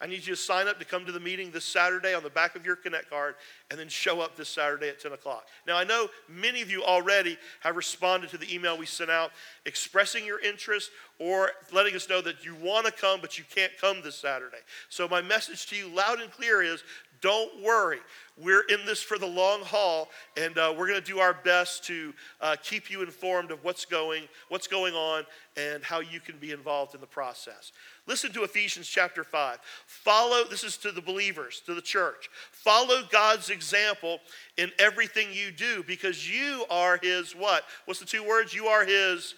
I 0.00 0.06
need 0.06 0.26
you 0.26 0.34
to 0.34 0.36
sign 0.36 0.66
up 0.68 0.78
to 0.80 0.84
come 0.84 1.06
to 1.06 1.12
the 1.12 1.20
meeting 1.20 1.50
this 1.50 1.64
Saturday 1.64 2.14
on 2.14 2.22
the 2.22 2.28
back 2.28 2.56
of 2.56 2.66
your 2.66 2.76
Connect 2.76 3.08
card 3.08 3.36
and 3.70 3.78
then 3.78 3.88
show 3.88 4.20
up 4.20 4.36
this 4.36 4.48
Saturday 4.48 4.88
at 4.88 5.00
10 5.00 5.12
o'clock. 5.12 5.46
Now, 5.66 5.76
I 5.76 5.84
know 5.84 6.08
many 6.28 6.60
of 6.60 6.70
you 6.70 6.82
already 6.82 7.38
have 7.60 7.76
responded 7.76 8.28
to 8.30 8.36
the 8.36 8.52
email 8.52 8.76
we 8.76 8.86
sent 8.86 9.08
out 9.08 9.30
expressing 9.64 10.26
your 10.26 10.40
interest 10.40 10.90
or 11.18 11.52
letting 11.72 11.94
us 11.94 12.08
know 12.08 12.20
that 12.20 12.44
you 12.44 12.54
want 12.56 12.86
to 12.86 12.92
come 12.92 13.20
but 13.20 13.38
you 13.38 13.44
can't 13.54 13.72
come 13.80 14.02
this 14.02 14.16
Saturday. 14.16 14.58
So, 14.88 15.08
my 15.08 15.22
message 15.22 15.66
to 15.66 15.76
you 15.76 15.88
loud 15.88 16.20
and 16.20 16.30
clear 16.30 16.60
is 16.60 16.82
don't 17.24 17.62
worry. 17.62 18.00
We're 18.36 18.64
in 18.64 18.84
this 18.84 19.02
for 19.02 19.16
the 19.16 19.26
long 19.26 19.62
haul, 19.62 20.10
and 20.36 20.58
uh, 20.58 20.74
we're 20.76 20.86
going 20.86 21.00
to 21.00 21.06
do 21.06 21.20
our 21.20 21.32
best 21.32 21.82
to 21.84 22.12
uh, 22.42 22.56
keep 22.62 22.90
you 22.90 23.00
informed 23.00 23.50
of 23.50 23.64
what's 23.64 23.86
going, 23.86 24.24
what's 24.50 24.66
going 24.66 24.92
on 24.92 25.24
and 25.56 25.82
how 25.82 26.00
you 26.00 26.20
can 26.20 26.36
be 26.36 26.50
involved 26.50 26.94
in 26.94 27.00
the 27.00 27.06
process. 27.06 27.72
Listen 28.06 28.30
to 28.32 28.42
Ephesians 28.42 28.86
chapter 28.86 29.24
5. 29.24 29.58
Follow, 29.86 30.44
this 30.44 30.64
is 30.64 30.76
to 30.76 30.92
the 30.92 31.00
believers, 31.00 31.62
to 31.64 31.72
the 31.72 31.80
church. 31.80 32.28
Follow 32.52 33.00
God's 33.10 33.48
example 33.48 34.18
in 34.58 34.70
everything 34.78 35.28
you 35.32 35.50
do 35.50 35.82
because 35.86 36.30
you 36.30 36.66
are 36.68 37.00
his 37.02 37.34
what? 37.34 37.64
What's 37.86 38.00
the 38.00 38.06
two 38.06 38.22
words? 38.22 38.52
You 38.52 38.66
are 38.66 38.84
his 38.84 39.34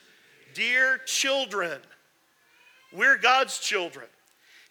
dear 0.54 0.98
children. 1.06 1.78
We're 2.92 3.16
God's 3.16 3.60
children. 3.60 4.08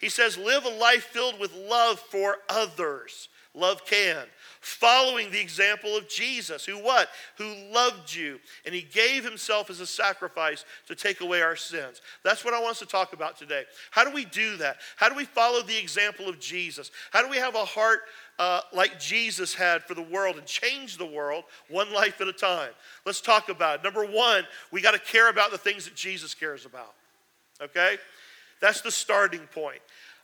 He 0.00 0.08
says, 0.08 0.36
live 0.36 0.64
a 0.64 0.70
life 0.70 1.04
filled 1.04 1.40
with 1.40 1.54
love 1.54 1.98
for 1.98 2.36
others. 2.48 3.28
Love 3.54 3.86
can. 3.86 4.24
Following 4.60 5.30
the 5.30 5.40
example 5.40 5.96
of 5.96 6.08
Jesus, 6.08 6.66
who 6.66 6.74
what? 6.74 7.08
Who 7.38 7.54
loved 7.72 8.14
you 8.14 8.38
and 8.66 8.74
he 8.74 8.82
gave 8.82 9.24
himself 9.24 9.70
as 9.70 9.80
a 9.80 9.86
sacrifice 9.86 10.66
to 10.88 10.94
take 10.94 11.22
away 11.22 11.40
our 11.40 11.56
sins. 11.56 12.02
That's 12.22 12.44
what 12.44 12.52
I 12.52 12.60
want 12.60 12.72
us 12.72 12.78
to 12.80 12.86
talk 12.86 13.14
about 13.14 13.38
today. 13.38 13.64
How 13.90 14.04
do 14.04 14.12
we 14.12 14.26
do 14.26 14.58
that? 14.58 14.76
How 14.96 15.08
do 15.08 15.14
we 15.14 15.24
follow 15.24 15.62
the 15.62 15.78
example 15.78 16.28
of 16.28 16.38
Jesus? 16.38 16.90
How 17.12 17.22
do 17.22 17.30
we 17.30 17.38
have 17.38 17.54
a 17.54 17.64
heart 17.64 18.00
uh, 18.38 18.60
like 18.74 19.00
Jesus 19.00 19.54
had 19.54 19.82
for 19.84 19.94
the 19.94 20.02
world 20.02 20.36
and 20.36 20.44
change 20.44 20.98
the 20.98 21.06
world 21.06 21.44
one 21.70 21.90
life 21.94 22.20
at 22.20 22.28
a 22.28 22.32
time? 22.32 22.72
Let's 23.06 23.22
talk 23.22 23.48
about 23.48 23.78
it. 23.78 23.84
Number 23.84 24.04
one, 24.04 24.44
we 24.70 24.82
got 24.82 24.92
to 24.92 25.00
care 25.00 25.30
about 25.30 25.50
the 25.50 25.58
things 25.58 25.86
that 25.86 25.94
Jesus 25.94 26.34
cares 26.34 26.66
about. 26.66 26.92
Okay? 27.62 27.96
That's 28.60 28.80
the 28.80 28.90
starting 28.90 29.46
point. 29.54 29.80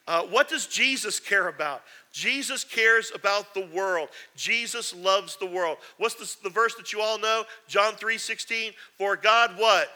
Uh, 0.06 0.22
what 0.22 0.48
does 0.48 0.66
Jesus 0.66 1.20
care 1.20 1.48
about? 1.48 1.82
Jesus 2.12 2.64
cares 2.64 3.12
about 3.14 3.54
the 3.54 3.66
world. 3.72 4.08
Jesus 4.36 4.94
loves 4.94 5.36
the 5.36 5.46
world. 5.46 5.78
What's 5.96 6.14
the, 6.16 6.48
the 6.48 6.52
verse 6.52 6.74
that 6.74 6.92
you 6.92 7.00
all 7.00 7.18
know? 7.18 7.44
John 7.68 7.94
3 7.94 8.18
16. 8.18 8.72
For 8.98 9.16
God, 9.16 9.52
what? 9.56 9.88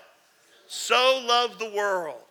So 0.68 1.22
loved 1.26 1.58
the 1.58 1.70
world 1.70 2.22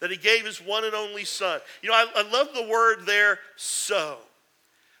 that 0.00 0.10
he 0.10 0.16
gave 0.16 0.46
his 0.46 0.58
one 0.58 0.84
and 0.84 0.94
only 0.94 1.24
Son. 1.24 1.60
You 1.82 1.90
know, 1.90 1.96
I, 1.96 2.06
I 2.14 2.30
love 2.30 2.48
the 2.54 2.68
word 2.68 3.04
there, 3.04 3.40
so. 3.56 4.18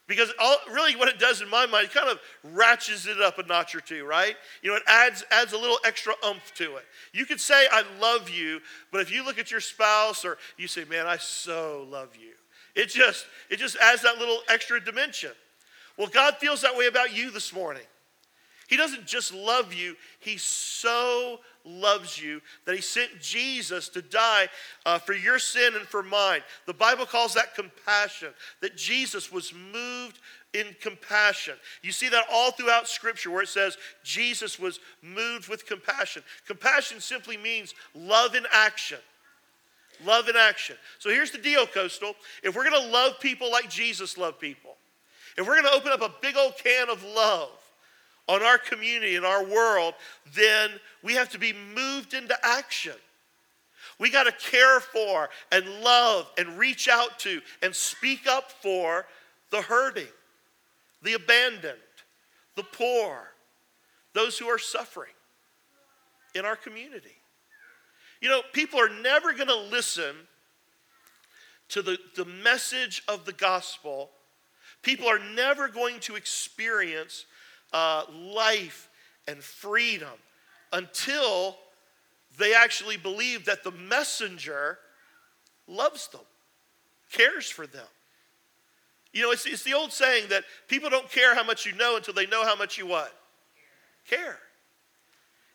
Because 0.08 0.32
all, 0.40 0.56
really, 0.72 0.96
what 0.96 1.08
it 1.08 1.18
does 1.18 1.42
in 1.42 1.50
my 1.50 1.66
mind, 1.66 1.84
it 1.84 1.92
kind 1.92 2.08
of 2.08 2.18
ratchets 2.42 3.06
it 3.06 3.20
up 3.20 3.38
a 3.38 3.42
notch 3.42 3.74
or 3.74 3.80
two, 3.80 4.06
right? 4.06 4.34
You 4.62 4.70
know, 4.70 4.76
it 4.76 4.82
adds, 4.86 5.22
adds 5.30 5.52
a 5.52 5.58
little 5.58 5.78
extra 5.84 6.14
umph 6.24 6.52
to 6.54 6.76
it. 6.76 6.84
You 7.12 7.26
could 7.26 7.40
say, 7.40 7.66
I 7.70 7.84
love 8.00 8.30
you, 8.30 8.60
but 8.90 9.02
if 9.02 9.12
you 9.12 9.22
look 9.22 9.38
at 9.38 9.50
your 9.50 9.60
spouse 9.60 10.24
or 10.24 10.38
you 10.56 10.66
say, 10.66 10.84
man, 10.84 11.06
I 11.06 11.18
so 11.18 11.86
love 11.90 12.16
you, 12.18 12.32
it 12.74 12.88
just, 12.88 13.26
it 13.50 13.58
just 13.58 13.76
adds 13.76 14.02
that 14.02 14.18
little 14.18 14.38
extra 14.48 14.82
dimension. 14.82 15.32
Well, 15.98 16.08
God 16.08 16.36
feels 16.36 16.62
that 16.62 16.74
way 16.74 16.86
about 16.86 17.14
you 17.14 17.30
this 17.30 17.52
morning. 17.52 17.82
He 18.68 18.76
doesn't 18.76 19.06
just 19.06 19.34
love 19.34 19.72
you, 19.72 19.96
He 20.20 20.36
so 20.36 21.40
loves 21.64 22.20
you 22.20 22.40
that 22.66 22.76
He 22.76 22.82
sent 22.82 23.20
Jesus 23.20 23.88
to 23.88 24.02
die 24.02 24.48
uh, 24.86 24.98
for 24.98 25.14
your 25.14 25.38
sin 25.38 25.74
and 25.74 25.86
for 25.86 26.02
mine. 26.02 26.42
The 26.66 26.74
Bible 26.74 27.06
calls 27.06 27.34
that 27.34 27.54
compassion, 27.54 28.28
that 28.60 28.76
Jesus 28.76 29.32
was 29.32 29.52
moved 29.72 30.20
in 30.52 30.76
compassion. 30.80 31.54
You 31.82 31.92
see 31.92 32.10
that 32.10 32.26
all 32.30 32.52
throughout 32.52 32.88
Scripture 32.88 33.30
where 33.30 33.42
it 33.42 33.48
says 33.48 33.78
Jesus 34.04 34.58
was 34.58 34.80
moved 35.02 35.48
with 35.48 35.66
compassion. 35.66 36.22
Compassion 36.46 37.00
simply 37.00 37.38
means 37.38 37.74
love 37.94 38.34
in 38.34 38.44
action. 38.52 38.98
Love 40.04 40.28
in 40.28 40.36
action. 40.36 40.76
So 40.98 41.08
here's 41.10 41.30
the 41.30 41.38
deal, 41.38 41.66
Coastal. 41.66 42.14
If 42.42 42.54
we're 42.54 42.68
going 42.68 42.82
to 42.82 42.88
love 42.88 43.18
people 43.18 43.50
like 43.50 43.68
Jesus 43.68 44.16
loved 44.16 44.38
people, 44.38 44.76
if 45.36 45.46
we're 45.46 45.60
going 45.60 45.72
to 45.72 45.76
open 45.76 45.92
up 45.92 46.02
a 46.02 46.12
big 46.20 46.36
old 46.36 46.56
can 46.62 46.90
of 46.90 47.02
love, 47.02 47.50
on 48.28 48.42
our 48.42 48.58
community 48.58 49.16
and 49.16 49.24
our 49.24 49.44
world, 49.44 49.94
then 50.34 50.70
we 51.02 51.14
have 51.14 51.30
to 51.30 51.38
be 51.38 51.52
moved 51.74 52.14
into 52.14 52.36
action. 52.42 52.94
We 53.98 54.10
got 54.10 54.24
to 54.24 54.32
care 54.32 54.80
for 54.80 55.28
and 55.50 55.66
love 55.82 56.30
and 56.38 56.58
reach 56.58 56.88
out 56.88 57.18
to 57.20 57.40
and 57.62 57.74
speak 57.74 58.26
up 58.28 58.52
for 58.62 59.06
the 59.50 59.62
hurting, 59.62 60.06
the 61.02 61.14
abandoned, 61.14 61.78
the 62.54 62.62
poor, 62.62 63.32
those 64.12 64.38
who 64.38 64.46
are 64.46 64.58
suffering 64.58 65.12
in 66.34 66.44
our 66.44 66.56
community. 66.56 67.16
You 68.20 68.28
know, 68.28 68.42
people 68.52 68.78
are 68.80 68.88
never 68.88 69.32
going 69.32 69.48
to 69.48 69.56
listen 69.56 70.14
to 71.70 71.82
the, 71.82 71.98
the 72.16 72.24
message 72.24 73.02
of 73.08 73.24
the 73.24 73.32
gospel. 73.32 74.10
People 74.82 75.08
are 75.08 75.18
never 75.18 75.68
going 75.68 76.00
to 76.00 76.16
experience 76.16 77.26
uh, 77.72 78.04
life 78.12 78.88
and 79.26 79.42
freedom 79.42 80.08
until 80.72 81.56
they 82.38 82.54
actually 82.54 82.96
believe 82.96 83.44
that 83.46 83.64
the 83.64 83.72
messenger 83.72 84.78
loves 85.66 86.08
them, 86.08 86.20
cares 87.12 87.48
for 87.48 87.66
them. 87.66 87.86
You 89.12 89.22
know, 89.22 89.30
it's, 89.30 89.46
it's 89.46 89.62
the 89.62 89.74
old 89.74 89.92
saying 89.92 90.28
that 90.30 90.44
people 90.68 90.90
don't 90.90 91.10
care 91.10 91.34
how 91.34 91.44
much 91.44 91.66
you 91.66 91.72
know 91.74 91.96
until 91.96 92.14
they 92.14 92.26
know 92.26 92.44
how 92.44 92.56
much 92.56 92.78
you 92.78 92.86
what? 92.86 93.12
Care. 94.06 94.38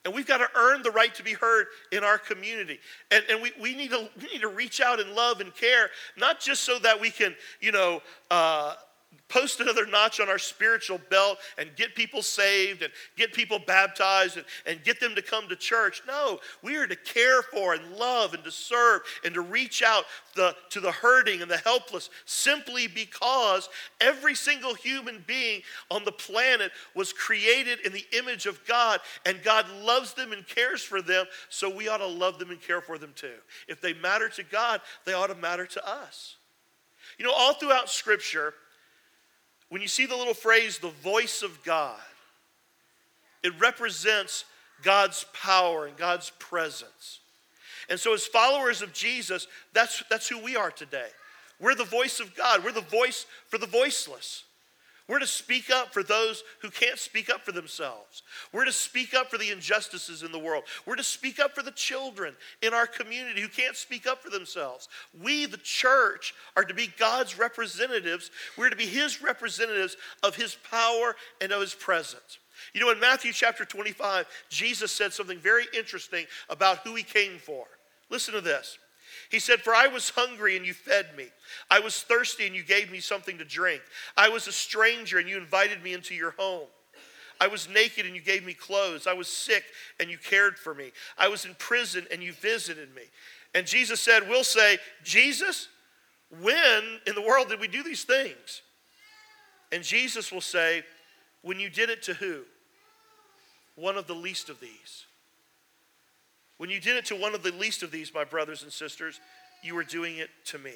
And 0.06 0.14
we've 0.14 0.28
got 0.28 0.40
to 0.40 0.50
earn 0.56 0.82
the 0.82 0.92
right 0.92 1.14
to 1.16 1.24
be 1.24 1.34
heard 1.34 1.68
in 1.92 2.04
our 2.04 2.18
community. 2.18 2.80
And, 3.10 3.24
and 3.30 3.42
we, 3.42 3.54
we, 3.62 3.74
need 3.74 3.92
to, 3.92 4.10
we 4.22 4.28
need 4.34 4.42
to 4.42 4.50
reach 4.50 4.82
out 4.82 5.00
and 5.00 5.14
love 5.14 5.40
and 5.40 5.56
care, 5.56 5.90
not 6.18 6.42
just 6.42 6.64
so 6.64 6.78
that 6.80 7.00
we 7.00 7.10
can, 7.10 7.36
you 7.62 7.72
know, 7.72 8.02
uh, 8.30 8.74
post 9.28 9.60
another 9.60 9.86
notch 9.86 10.20
on 10.20 10.30
our 10.30 10.38
spiritual 10.38 11.00
belt 11.10 11.38
and 11.58 11.76
get 11.76 11.96
people 11.96 12.22
saved 12.22 12.82
and 12.84 12.92
get 13.18 13.34
people 13.34 13.60
baptized 13.60 14.38
and, 14.38 14.46
and 14.66 14.84
get 14.84 15.00
them 15.00 15.16
to 15.16 15.22
come 15.22 15.48
to 15.50 15.56
church. 15.56 16.02
No, 16.08 16.40
we 16.62 16.76
are 16.76 16.88
to 16.88 16.96
care 16.96 17.42
for 17.42 17.74
and 17.74 17.94
love 17.94 18.34
and 18.34 18.44
to 18.44 18.52
serve 18.52 19.02
and 19.26 19.34
to 19.34 19.42
reach 19.42 19.82
out 19.82 20.06
the, 20.36 20.56
to 20.70 20.80
the 20.80 20.92
hurting 20.92 21.42
and 21.42 21.50
the 21.50 21.58
helpless 21.58 22.10
simply 22.26 22.88
because 22.88 23.70
every 24.00 24.36
single 24.36 24.74
human 24.74 25.24
being 25.26 25.62
on 25.90 26.06
the 26.06 26.12
planet 26.12 26.72
was 26.96 27.14
created 27.14 27.80
in 27.86 27.92
the 27.92 28.06
image 28.18 28.46
of 28.46 28.64
God 28.66 29.00
and 29.26 29.42
God 29.44 29.66
loves 29.82 30.14
them 30.14 30.32
and 30.32 30.48
cares 30.48 30.82
for 30.82 31.02
them, 31.02 31.26
so 31.50 31.74
we 31.74 31.88
ought 31.88 31.98
to 31.98 32.08
love 32.08 32.40
them 32.40 32.52
and 32.52 32.62
care 32.62 32.82
for 32.82 32.98
them 32.98 33.14
too. 33.16 33.34
If 33.68 33.82
they 33.82 33.94
matter 33.94 34.30
to 34.30 34.44
God, 34.44 34.82
they 35.06 35.14
ought 35.14 35.28
to 35.28 35.36
matter 35.36 35.66
to 35.66 35.88
us. 35.88 36.38
You 37.18 37.26
know, 37.26 37.34
all 37.34 37.54
throughout 37.54 37.90
Scripture, 37.90 38.54
when 39.74 39.82
you 39.82 39.88
see 39.88 40.06
the 40.06 40.16
little 40.16 40.36
phrase, 40.36 40.78
the 40.78 40.92
voice 41.02 41.42
of 41.42 41.64
God, 41.64 41.98
it 43.42 43.60
represents 43.60 44.46
God's 44.84 45.26
power 45.34 45.88
and 45.88 45.98
God's 45.98 46.30
presence. 46.38 47.22
And 47.90 48.00
so, 48.00 48.14
as 48.14 48.24
followers 48.24 48.84
of 48.84 48.94
Jesus, 48.94 49.48
that's, 49.74 50.04
that's 50.12 50.30
who 50.30 50.38
we 50.44 50.56
are 50.56 50.70
today. 50.70 51.08
We're 51.60 51.74
the 51.74 51.86
voice 51.86 52.20
of 52.20 52.36
God, 52.36 52.64
we're 52.64 52.72
the 52.72 52.82
voice 52.82 53.26
for 53.48 53.58
the 53.58 53.66
voiceless. 53.66 54.44
We're 55.08 55.20
to 55.20 55.28
speak 55.28 55.70
up 55.70 55.94
for 55.94 56.02
those 56.02 56.44
who 56.62 56.70
can't 56.70 56.98
speak 56.98 57.30
up 57.30 57.44
for 57.44 57.52
themselves. 57.52 58.24
We're 58.54 58.64
to 58.64 58.72
speak 58.72 59.14
up 59.14 59.30
for 59.30 59.38
the 59.38 59.52
injustices 59.52 60.24
in 60.24 60.32
the 60.32 60.40
world. 60.40 60.64
We're 60.86 60.96
to 60.96 61.04
speak 61.04 61.40
up 61.40 61.54
for 61.54 61.62
the 61.62 61.72
children 61.72 62.36
in 62.62 62.74
our 62.74 62.88
community 62.88 63.42
who 63.42 63.50
can't 63.50 63.76
speak 63.76 64.08
up 64.08 64.24
for 64.24 64.30
themselves. 64.30 64.88
We, 65.22 65.46
the 65.46 65.58
church, 65.58 66.34
are 66.56 66.64
to 66.64 66.74
be 66.74 66.88
God's 66.98 67.38
representatives. 67.38 68.32
We're 68.58 68.70
to 68.70 68.78
be 68.78 68.86
His 68.86 69.22
representatives 69.22 69.98
of 70.24 70.38
His 70.38 70.56
power 70.72 71.18
and 71.42 71.52
of 71.52 71.60
His 71.60 71.74
presence. 71.74 72.40
You 72.74 72.80
know, 72.80 72.92
in 72.92 73.00
Matthew 73.00 73.34
chapter 73.34 73.66
25, 73.66 74.26
Jesus 74.48 74.92
said 74.92 75.12
something 75.12 75.40
very 75.40 75.66
interesting 75.78 76.26
about 76.50 76.80
who 76.80 76.96
He 76.96 77.04
came 77.04 77.40
for. 77.40 77.66
Listen 78.10 78.34
to 78.36 78.42
this. 78.42 78.78
He 79.34 79.40
said, 79.40 79.62
For 79.62 79.74
I 79.74 79.88
was 79.88 80.12
hungry 80.12 80.56
and 80.58 80.64
you 80.64 80.76
fed 80.76 81.08
me. 81.18 81.26
I 81.72 81.80
was 81.80 82.04
thirsty 82.04 82.46
and 82.46 82.56
you 82.56 82.62
gave 82.62 82.92
me 82.92 83.00
something 83.00 83.40
to 83.40 83.44
drink. 83.44 83.82
I 84.16 84.30
was 84.30 84.48
a 84.48 84.52
stranger 84.52 85.18
and 85.18 85.28
you 85.28 85.38
invited 85.38 85.82
me 85.82 85.94
into 85.94 86.14
your 86.14 86.36
home. 86.38 86.68
I 87.42 87.48
was 87.48 87.68
naked 87.68 88.06
and 88.06 88.14
you 88.14 88.22
gave 88.22 88.46
me 88.46 88.54
clothes. 88.54 89.08
I 89.08 89.14
was 89.14 89.28
sick 89.28 89.64
and 90.00 90.08
you 90.08 90.20
cared 90.20 90.60
for 90.60 90.76
me. 90.76 90.92
I 91.18 91.30
was 91.30 91.46
in 91.46 91.56
prison 91.56 92.06
and 92.12 92.22
you 92.22 92.32
visited 92.32 92.94
me. 92.94 93.02
And 93.56 93.66
Jesus 93.66 94.00
said, 94.00 94.30
We'll 94.30 94.44
say, 94.44 94.78
Jesus, 95.04 95.68
when 96.40 97.00
in 97.08 97.16
the 97.16 97.22
world 97.24 97.50
did 97.50 97.60
we 97.60 97.68
do 97.68 97.82
these 97.82 98.04
things? 98.04 98.62
And 99.72 99.84
Jesus 99.84 100.32
will 100.32 100.42
say, 100.42 100.84
When 101.42 101.60
you 101.60 101.72
did 101.72 101.90
it 101.90 102.04
to 102.04 102.14
who? 102.14 102.42
One 103.74 103.98
of 103.98 104.06
the 104.06 104.14
least 104.14 104.50
of 104.50 104.60
these. 104.60 105.08
When 106.64 106.70
you 106.70 106.80
did 106.80 106.96
it 106.96 107.04
to 107.08 107.16
one 107.18 107.36
of 107.36 107.44
the 107.44 107.52
least 107.52 107.84
of 107.84 107.92
these, 107.92 108.14
my 108.14 108.24
brothers 108.24 108.64
and 108.64 108.72
sisters, 108.72 109.20
you 109.64 109.76
were 109.76 109.84
doing 109.84 110.20
it 110.20 110.30
to 110.46 110.58
me. 110.58 110.72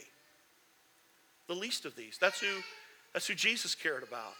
The 1.48 1.54
least 1.54 1.86
of 1.86 1.96
these. 1.96 2.18
That's 2.20 2.42
who, 2.42 2.62
that's 3.14 3.26
who 3.26 3.36
Jesus 3.36 3.74
cared 3.74 4.04
about. 4.04 4.34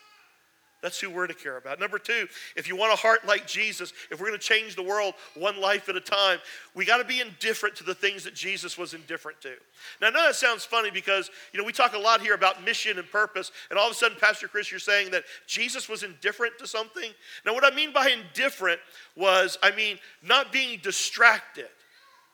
That's 0.82 1.00
who 1.00 1.10
we're 1.10 1.26
to 1.26 1.34
care 1.34 1.58
about. 1.58 1.80
Number 1.80 1.98
two, 1.98 2.28
if 2.56 2.68
you 2.68 2.76
want 2.76 2.94
a 2.94 2.96
heart 2.96 3.26
like 3.26 3.48
Jesus, 3.48 3.94
if 4.12 4.20
we're 4.20 4.28
going 4.28 4.40
to 4.40 4.46
change 4.46 4.76
the 4.76 4.84
world 4.84 5.16
one 5.34 5.60
life 5.60 5.90
at 5.90 5.96
a 5.96 6.00
time, 6.00 6.38
we 6.76 6.86
got 6.86 6.98
to 6.98 7.04
be 7.04 7.20
indifferent 7.20 7.76
to 7.78 7.84
the 7.84 7.96
things 7.96 8.24
that 8.26 8.36
Jesus 8.36 8.78
was 8.78 8.94
indifferent 8.94 9.42
to. 9.42 9.54
Now, 10.00 10.08
I 10.08 10.10
know 10.12 10.24
that 10.28 10.36
sounds 10.36 10.66
funny 10.66 10.92
because, 10.92 11.32
you 11.52 11.60
know, 11.60 11.66
we 11.66 11.74
talk 11.74 11.94
a 11.94 11.98
lot 11.98 12.22
here 12.22 12.36
about 12.36 12.64
mission 12.64 13.00
and 13.00 13.10
purpose, 13.10 13.52
and 13.72 13.80
all 13.80 13.88
of 13.88 13.92
a 13.92 13.96
sudden, 13.96 14.18
Pastor 14.22 14.48
Chris, 14.48 14.70
you're 14.70 14.80
saying 14.80 15.10
that 15.12 15.24
Jesus 15.48 15.90
was 15.90 16.04
indifferent 16.04 16.60
to 16.60 16.68
something. 16.68 17.12
Now, 17.44 17.56
what 17.56 17.66
I 17.66 17.76
mean 17.76 17.92
by 17.92 18.10
indifferent 18.10 18.80
was, 19.16 19.58
I 19.64 19.72
mean, 19.72 19.98
not 20.22 20.52
being 20.52 20.80
distracted, 20.84 21.70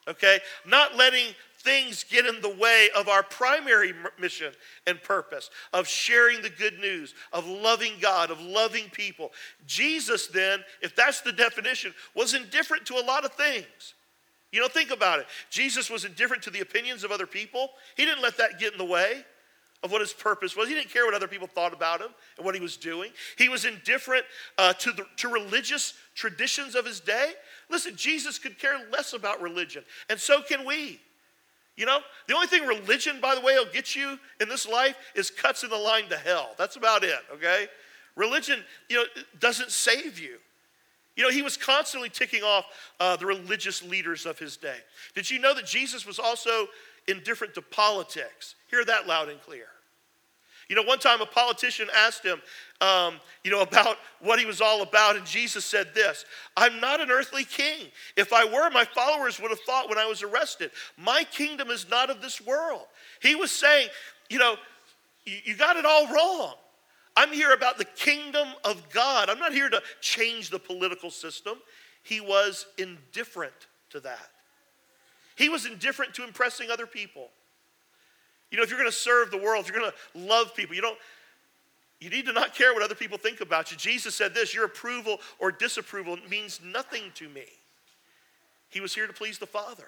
okay? 0.05 0.39
Not 0.65 0.97
letting 0.97 1.33
things 1.63 2.03
get 2.03 2.25
in 2.25 2.41
the 2.41 2.55
way 2.55 2.89
of 2.95 3.07
our 3.07 3.23
primary 3.23 3.93
mission 4.19 4.53
and 4.85 5.01
purpose 5.01 5.49
of 5.71 5.87
sharing 5.87 6.41
the 6.41 6.49
good 6.49 6.79
news, 6.79 7.15
of 7.31 7.47
loving 7.47 7.93
God, 8.01 8.31
of 8.31 8.41
loving 8.41 8.89
people. 8.91 9.31
Jesus, 9.65 10.27
then, 10.27 10.59
if 10.81 10.95
that's 10.95 11.21
the 11.21 11.31
definition, 11.31 11.93
was 12.15 12.33
indifferent 12.33 12.85
to 12.87 12.95
a 12.95 13.05
lot 13.05 13.25
of 13.25 13.33
things. 13.33 13.93
You 14.51 14.61
know, 14.61 14.67
think 14.67 14.91
about 14.91 15.19
it. 15.19 15.25
Jesus 15.49 15.89
was 15.89 16.05
indifferent 16.05 16.43
to 16.43 16.51
the 16.51 16.59
opinions 16.59 17.03
of 17.03 17.11
other 17.11 17.25
people, 17.25 17.69
he 17.95 18.05
didn't 18.05 18.21
let 18.21 18.37
that 18.37 18.59
get 18.59 18.73
in 18.73 18.77
the 18.77 18.85
way 18.85 19.23
of 19.83 19.91
what 19.91 19.99
his 19.99 20.13
purpose 20.13 20.55
was. 20.55 20.69
He 20.69 20.75
didn't 20.75 20.91
care 20.91 21.05
what 21.05 21.13
other 21.13 21.27
people 21.27 21.47
thought 21.47 21.73
about 21.73 21.99
him 21.99 22.07
and 22.37 22.45
what 22.45 22.55
he 22.55 22.61
was 22.61 22.77
doing. 22.77 23.11
He 23.37 23.49
was 23.49 23.65
indifferent 23.65 24.23
uh, 24.57 24.71
to, 24.73 24.91
the, 24.93 25.05
to 25.17 25.27
religious 25.27 25.93
traditions 26.15 26.73
of 26.73 26.85
his 26.85 27.01
day. 27.01 27.33
Listen, 27.69 27.95
Jesus 27.97 28.39
could 28.39 28.57
care 28.57 28.77
less 28.91 29.13
about 29.13 29.41
religion, 29.41 29.83
and 30.09 30.19
so 30.19 30.41
can 30.41 30.65
we. 30.65 31.01
You 31.75 31.85
know, 31.87 31.99
the 32.27 32.35
only 32.35 32.47
thing 32.47 32.65
religion, 32.67 33.19
by 33.19 33.33
the 33.33 33.41
way, 33.41 33.55
will 33.55 33.65
get 33.71 33.95
you 33.95 34.19
in 34.39 34.47
this 34.47 34.67
life 34.67 34.95
is 35.15 35.31
cuts 35.31 35.63
in 35.63 35.69
the 35.69 35.77
line 35.77 36.07
to 36.09 36.17
hell. 36.17 36.51
That's 36.57 36.75
about 36.75 37.03
it, 37.03 37.19
okay? 37.33 37.67
Religion, 38.15 38.59
you 38.89 38.97
know, 38.97 39.03
doesn't 39.39 39.71
save 39.71 40.19
you. 40.19 40.37
You 41.15 41.23
know, 41.23 41.29
he 41.29 41.41
was 41.41 41.57
constantly 41.57 42.09
ticking 42.09 42.43
off 42.43 42.65
uh, 42.99 43.15
the 43.15 43.25
religious 43.25 43.83
leaders 43.83 44.25
of 44.25 44.37
his 44.39 44.57
day. 44.57 44.77
Did 45.15 45.29
you 45.29 45.39
know 45.39 45.53
that 45.53 45.65
Jesus 45.65 46.05
was 46.05 46.19
also 46.19 46.67
indifferent 47.07 47.53
to 47.55 47.61
politics? 47.61 48.55
Hear 48.69 48.85
that 48.85 49.07
loud 49.07 49.29
and 49.29 49.41
clear. 49.41 49.67
You 50.73 50.81
know, 50.81 50.87
one 50.87 50.97
time 50.97 51.21
a 51.21 51.27
politician 51.27 51.87
asked 51.95 52.25
him, 52.25 52.41
um, 52.81 53.19
you 53.43 53.51
know, 53.51 53.61
about 53.69 53.97
what 54.21 54.39
he 54.39 54.45
was 54.47 54.59
all 54.59 54.81
about, 54.81 55.15
and 55.15 55.23
Jesus 55.23 55.63
said 55.63 55.93
this 55.93 56.25
I'm 56.57 56.79
not 56.79 56.99
an 56.99 57.11
earthly 57.11 57.43
king. 57.43 57.89
If 58.17 58.33
I 58.33 58.43
were, 58.43 58.71
my 58.71 58.83
followers 58.83 59.39
would 59.39 59.51
have 59.51 59.59
thought 59.67 59.87
when 59.87 59.99
I 59.99 60.07
was 60.07 60.23
arrested, 60.23 60.71
my 60.97 61.25
kingdom 61.25 61.69
is 61.69 61.87
not 61.91 62.09
of 62.09 62.23
this 62.23 62.41
world. 62.41 62.87
He 63.21 63.35
was 63.35 63.51
saying, 63.51 63.89
you 64.31 64.39
know, 64.39 64.55
you, 65.25 65.37
you 65.43 65.55
got 65.55 65.77
it 65.77 65.85
all 65.85 66.07
wrong. 66.07 66.55
I'm 67.15 67.31
here 67.31 67.53
about 67.53 67.77
the 67.77 67.85
kingdom 67.85 68.47
of 68.65 68.89
God. 68.89 69.29
I'm 69.29 69.37
not 69.37 69.53
here 69.53 69.69
to 69.69 69.79
change 70.01 70.49
the 70.49 70.57
political 70.57 71.11
system. 71.11 71.59
He 72.01 72.19
was 72.19 72.65
indifferent 72.79 73.53
to 73.91 73.99
that. 73.99 74.29
He 75.35 75.49
was 75.49 75.67
indifferent 75.67 76.15
to 76.15 76.23
impressing 76.23 76.71
other 76.71 76.87
people. 76.87 77.29
You 78.53 78.57
know, 78.57 78.63
if 78.63 78.69
you're 78.69 78.77
going 78.77 78.89
to 78.89 78.95
serve 78.95 79.31
the 79.31 79.37
world, 79.37 79.65
if 79.65 79.71
you're 79.71 79.81
going 79.81 79.91
to 79.91 80.27
love 80.27 80.53
people, 80.55 80.75
you 80.75 80.81
don't 80.83 80.97
you 81.99 82.09
need 82.09 82.27
to 82.27 82.33
not 82.33 82.53
care 82.53 82.71
what 82.73 82.83
other 82.83 82.93
people 82.93 83.17
think 83.17 83.41
about 83.41 83.71
you. 83.71 83.77
Jesus 83.77 84.13
said 84.13 84.35
this, 84.35 84.53
your 84.53 84.65
approval 84.65 85.19
or 85.39 85.51
disapproval 85.51 86.17
means 86.29 86.59
nothing 86.63 87.03
to 87.15 87.29
me. 87.29 87.45
He 88.69 88.79
was 88.81 88.93
here 88.93 89.07
to 89.07 89.13
please 89.13 89.39
the 89.39 89.47
Father. 89.47 89.87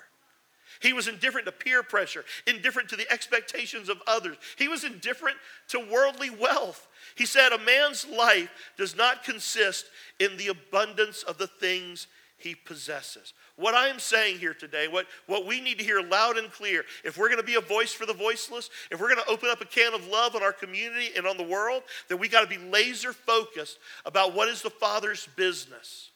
He 0.80 0.94
was 0.94 1.08
indifferent 1.08 1.46
to 1.46 1.52
peer 1.52 1.84
pressure, 1.84 2.26
indifferent 2.48 2.90
to 2.90 2.96
the 2.96 3.12
expectations 3.12 3.90
of 3.90 4.02
others. 4.08 4.38
He 4.58 4.68
was 4.68 4.84
indifferent 4.84 5.38
to 5.70 5.80
worldly 5.92 6.30
wealth. 6.30 6.88
He 7.16 7.26
said, 7.26 7.52
A 7.52 7.60
man's 7.60 8.08
life 8.08 8.50
does 8.78 8.96
not 8.96 9.24
consist 9.24 9.86
in 10.20 10.38
the 10.38 10.48
abundance 10.48 11.22
of 11.22 11.38
the 11.38 11.48
things 11.48 12.08
he 12.38 12.56
possesses. 12.56 13.34
What 13.56 13.74
I 13.74 13.88
am 13.88 14.00
saying 14.00 14.40
here 14.40 14.54
today, 14.54 14.88
what, 14.88 15.06
what 15.28 15.46
we 15.46 15.62
need 15.62 15.80
to 15.80 15.84
hear 15.84 16.02
loud 16.02 16.38
and 16.38 16.52
clear, 16.52 16.84
if 17.04 17.18
we're 17.18 17.30
going 17.30 17.40
to 17.40 17.46
be 17.46 17.56
a 17.56 17.62
voice 17.62 17.94
for 17.94 18.06
the 18.06 18.14
voiceless, 18.14 18.70
if 18.92 19.00
we're 19.00 19.14
going 19.14 19.24
to 19.24 19.32
open 19.32 19.50
up 19.50 19.62
a 19.62 19.66
can 19.66 19.94
of 19.94 20.08
love 20.08 20.36
on 20.36 20.44
our 20.44 20.52
community 20.52 21.10
and 21.16 21.26
on 21.26 21.38
the 21.38 21.44
world, 21.44 21.84
then 22.10 22.20
we 22.20 22.28
got 22.28 22.42
to 22.42 22.48
be 22.48 22.64
laser 22.70 23.14
focused 23.14 23.80
about 24.06 24.36
what 24.36 24.50
is 24.50 24.62
the 24.62 24.70
Father's 24.70 25.28
business. 25.36 26.10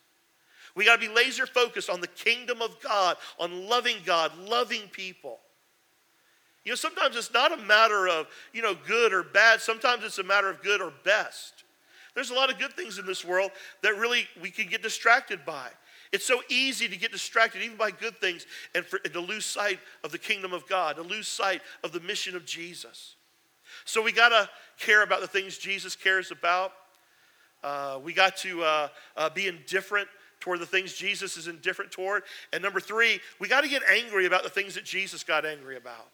We 0.75 0.85
got 0.85 1.01
to 1.01 1.07
be 1.07 1.13
laser 1.13 1.45
focused 1.45 1.89
on 1.89 2.01
the 2.01 2.07
kingdom 2.07 2.61
of 2.61 2.79
God, 2.81 3.17
on 3.39 3.67
loving 3.67 3.97
God, 4.05 4.37
loving 4.37 4.83
people. 4.91 5.39
You 6.65 6.73
know, 6.73 6.75
sometimes 6.75 7.15
it's 7.15 7.33
not 7.33 7.57
a 7.57 7.61
matter 7.63 8.07
of, 8.07 8.27
you 8.53 8.61
know, 8.61 8.75
good 8.85 9.13
or 9.13 9.23
bad. 9.23 9.61
Sometimes 9.61 10.03
it's 10.03 10.19
a 10.19 10.23
matter 10.23 10.49
of 10.49 10.61
good 10.61 10.81
or 10.81 10.91
best. 11.03 11.63
There's 12.13 12.31
a 12.31 12.35
lot 12.35 12.51
of 12.51 12.59
good 12.59 12.73
things 12.73 12.99
in 12.99 13.05
this 13.05 13.23
world 13.23 13.51
that 13.81 13.97
really 13.97 14.27
we 14.41 14.51
can 14.51 14.67
get 14.67 14.83
distracted 14.83 15.45
by. 15.45 15.69
It's 16.11 16.25
so 16.25 16.41
easy 16.49 16.87
to 16.87 16.97
get 16.97 17.11
distracted, 17.11 17.61
even 17.61 17.77
by 17.77 17.91
good 17.91 18.19
things, 18.19 18.47
and, 18.73 18.83
for, 18.83 18.99
and 19.03 19.13
to 19.13 19.19
lose 19.19 19.45
sight 19.45 19.79
of 20.03 20.11
the 20.11 20.17
kingdom 20.17 20.53
of 20.53 20.67
God, 20.67 20.95
to 20.95 21.03
lose 21.03 21.27
sight 21.27 21.61
of 21.83 21.91
the 21.91 21.99
mission 21.99 22.35
of 22.35 22.45
Jesus. 22.45 23.15
So 23.85 24.01
we 24.01 24.11
got 24.11 24.29
to 24.29 24.49
care 24.79 25.03
about 25.03 25.21
the 25.21 25.27
things 25.27 25.57
Jesus 25.57 25.95
cares 25.95 26.31
about. 26.31 26.73
Uh, 27.63 27.99
we 28.03 28.13
got 28.13 28.37
to 28.37 28.63
uh, 28.63 28.87
uh, 29.17 29.29
be 29.29 29.47
indifferent 29.47 30.07
toward 30.39 30.59
the 30.59 30.65
things 30.65 30.93
Jesus 30.93 31.37
is 31.37 31.47
indifferent 31.47 31.91
toward. 31.91 32.23
And 32.53 32.63
number 32.63 32.79
three, 32.79 33.19
we 33.39 33.47
got 33.47 33.61
to 33.61 33.69
get 33.69 33.83
angry 33.89 34.25
about 34.25 34.43
the 34.43 34.49
things 34.49 34.75
that 34.75 34.85
Jesus 34.85 35.23
got 35.23 35.45
angry 35.45 35.77
about. 35.77 36.07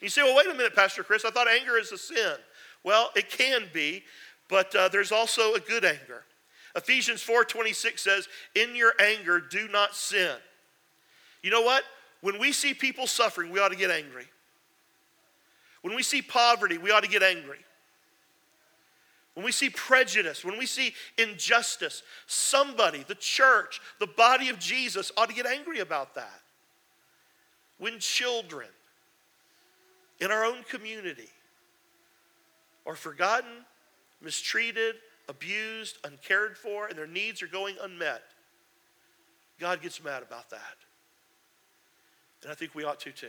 You 0.00 0.08
say, 0.08 0.22
well, 0.22 0.36
wait 0.36 0.46
a 0.46 0.54
minute, 0.54 0.74
Pastor 0.74 1.04
Chris, 1.04 1.24
I 1.24 1.30
thought 1.30 1.46
anger 1.46 1.78
is 1.78 1.92
a 1.92 1.98
sin. 1.98 2.34
Well, 2.82 3.10
it 3.14 3.30
can 3.30 3.66
be, 3.72 4.02
but 4.48 4.74
uh, 4.74 4.88
there's 4.88 5.12
also 5.12 5.54
a 5.54 5.60
good 5.60 5.84
anger. 5.84 6.24
Ephesians 6.74 7.22
4:26 7.22 8.02
says, 8.02 8.28
"In 8.54 8.74
your 8.74 8.94
anger 9.00 9.40
do 9.40 9.68
not 9.68 9.94
sin." 9.94 10.40
You 11.42 11.50
know 11.50 11.60
what? 11.60 11.84
When 12.20 12.38
we 12.38 12.52
see 12.52 12.72
people 12.72 13.06
suffering, 13.06 13.50
we 13.50 13.60
ought 13.60 13.70
to 13.70 13.76
get 13.76 13.90
angry. 13.90 14.28
When 15.82 15.94
we 15.94 16.02
see 16.02 16.22
poverty, 16.22 16.78
we 16.78 16.90
ought 16.90 17.00
to 17.00 17.08
get 17.08 17.22
angry. 17.22 17.64
when 19.34 19.46
we 19.46 19.52
see 19.52 19.70
prejudice, 19.70 20.44
when 20.44 20.58
we 20.58 20.66
see 20.66 20.94
injustice, 21.16 22.02
somebody, 22.26 23.02
the 23.02 23.14
church, 23.14 23.80
the 23.98 24.06
body 24.06 24.50
of 24.50 24.58
Jesus 24.58 25.10
ought 25.16 25.30
to 25.30 25.34
get 25.34 25.46
angry 25.46 25.78
about 25.78 26.14
that. 26.14 26.42
When 27.78 27.98
children 27.98 28.68
in 30.20 30.30
our 30.30 30.44
own 30.44 30.62
community 30.64 31.30
are 32.84 32.94
forgotten, 32.94 33.64
mistreated, 34.20 34.96
abused, 35.32 35.98
uncared 36.04 36.56
for, 36.56 36.86
and 36.86 36.96
their 36.96 37.06
needs 37.06 37.42
are 37.42 37.46
going 37.46 37.76
unmet, 37.82 38.22
God 39.58 39.80
gets 39.80 40.04
mad 40.04 40.22
about 40.22 40.50
that. 40.50 40.76
And 42.42 42.52
I 42.52 42.54
think 42.54 42.74
we 42.74 42.84
ought 42.84 43.00
to 43.00 43.12
too. 43.12 43.28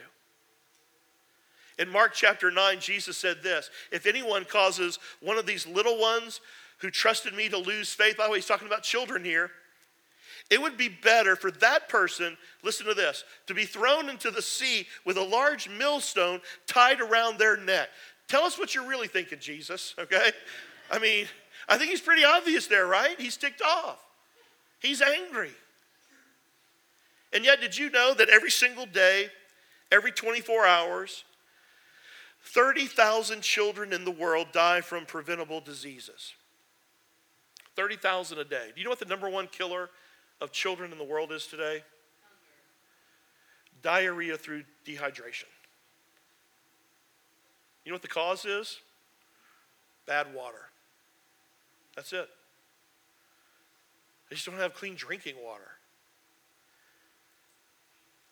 In 1.80 1.90
Mark 1.90 2.14
chapter 2.14 2.52
9, 2.52 2.80
Jesus 2.80 3.18
said 3.18 3.38
this 3.42 3.70
If 3.92 4.06
anyone 4.06 4.46
causes 4.46 5.00
one 5.22 5.38
of 5.38 5.46
these 5.46 5.66
little 5.66 6.00
ones 6.00 6.42
who 6.80 6.90
trusted 6.90 7.34
me 7.34 7.50
to 7.50 7.58
lose 7.58 7.94
faith, 7.94 8.18
by 8.18 8.26
the 8.26 8.32
way, 8.32 8.38
he's 8.38 8.46
talking 8.46 8.68
about 8.68 8.84
children 8.84 9.24
here. 9.24 9.50
It 10.50 10.62
would 10.62 10.78
be 10.78 10.90
better 10.90 11.38
for 11.38 11.52
that 11.52 11.88
person, 11.88 12.38
listen 12.64 12.86
to 12.86 12.94
this, 12.94 13.24
to 13.48 13.54
be 13.54 13.64
thrown 13.64 14.10
into 14.10 14.30
the 14.30 14.42
sea 14.42 14.86
with 15.06 15.18
a 15.18 15.24
large 15.24 15.70
millstone 15.70 16.42
tied 16.68 17.00
around 17.00 17.40
their 17.40 17.56
neck. 17.56 17.88
Tell 18.28 18.44
us 18.44 18.60
what 18.60 18.76
you're 18.76 18.88
really 18.88 19.08
thinking, 19.08 19.40
Jesus, 19.40 19.96
okay? 19.98 20.32
I 20.92 21.00
mean, 21.00 21.28
I 21.68 21.78
think 21.78 21.90
he's 21.92 22.02
pretty 22.02 22.24
obvious 22.24 22.68
there, 22.68 22.86
right? 22.86 23.20
He's 23.20 23.38
ticked 23.38 23.62
off, 23.62 24.00
he's 24.80 25.02
angry. 25.02 25.52
And 27.34 27.44
yet, 27.44 27.60
did 27.62 27.76
you 27.76 27.90
know 27.90 28.14
that 28.14 28.30
every 28.30 28.52
single 28.52 28.86
day, 28.86 29.30
every 29.92 30.12
24 30.12 30.68
hours, 30.68 31.24
30,000 32.44 33.42
children 33.42 33.94
in 33.94 34.06
the 34.06 34.12
world 34.12 34.48
die 34.52 34.82
from 34.82 35.06
preventable 35.06 35.62
diseases. 35.62 36.34
30,000 37.76 38.38
a 38.38 38.44
day. 38.44 38.68
Do 38.74 38.80
you 38.80 38.84
know 38.84 38.90
what 38.90 39.00
the 39.00 39.06
number 39.06 39.30
one 39.30 39.48
killer 39.48 39.90
of 40.42 40.52
children 40.52 40.92
in 40.92 40.98
the 40.98 41.04
world 41.04 41.32
is 41.32 41.48
today? 41.48 41.84
Diarrhea 43.82 44.38
through 44.38 44.64
dehydration. 44.86 45.46
You 47.86 47.92
know 47.92 47.96
what 47.96 48.02
the 48.02 48.08
cause 48.08 48.46
is? 48.46 48.80
Bad 50.06 50.34
water. 50.34 50.70
That's 51.96 52.14
it. 52.14 52.28
They 54.30 54.36
just 54.36 54.46
don't 54.46 54.56
have 54.58 54.74
clean 54.74 54.96
drinking 54.96 55.36
water. 55.44 55.70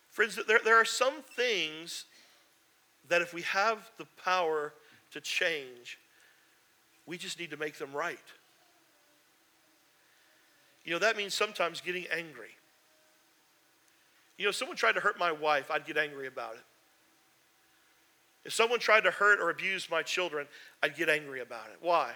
Friends, 0.09 0.39
there, 0.47 0.59
there 0.63 0.75
are 0.75 0.85
some 0.85 1.21
things 1.35 2.05
that 3.07 3.21
if 3.21 3.33
we 3.33 3.43
have 3.43 3.89
the 3.97 4.05
power 4.23 4.73
to 5.11 5.21
change, 5.21 5.99
we 7.05 7.17
just 7.17 7.39
need 7.39 7.51
to 7.51 7.57
make 7.57 7.77
them 7.77 7.93
right. 7.93 8.17
You 10.83 10.93
know, 10.93 10.99
that 10.99 11.15
means 11.15 11.33
sometimes 11.33 11.81
getting 11.81 12.07
angry. 12.11 12.49
You 14.37 14.45
know, 14.45 14.49
if 14.49 14.55
someone 14.55 14.75
tried 14.75 14.93
to 14.93 15.01
hurt 15.01 15.19
my 15.19 15.31
wife, 15.31 15.69
I'd 15.69 15.85
get 15.85 15.97
angry 15.97 16.27
about 16.27 16.55
it. 16.55 16.63
If 18.43 18.53
someone 18.53 18.79
tried 18.79 19.01
to 19.01 19.11
hurt 19.11 19.39
or 19.39 19.51
abuse 19.51 19.89
my 19.89 20.01
children, 20.01 20.47
I'd 20.81 20.95
get 20.95 21.09
angry 21.09 21.41
about 21.41 21.67
it. 21.67 21.77
Why? 21.79 22.13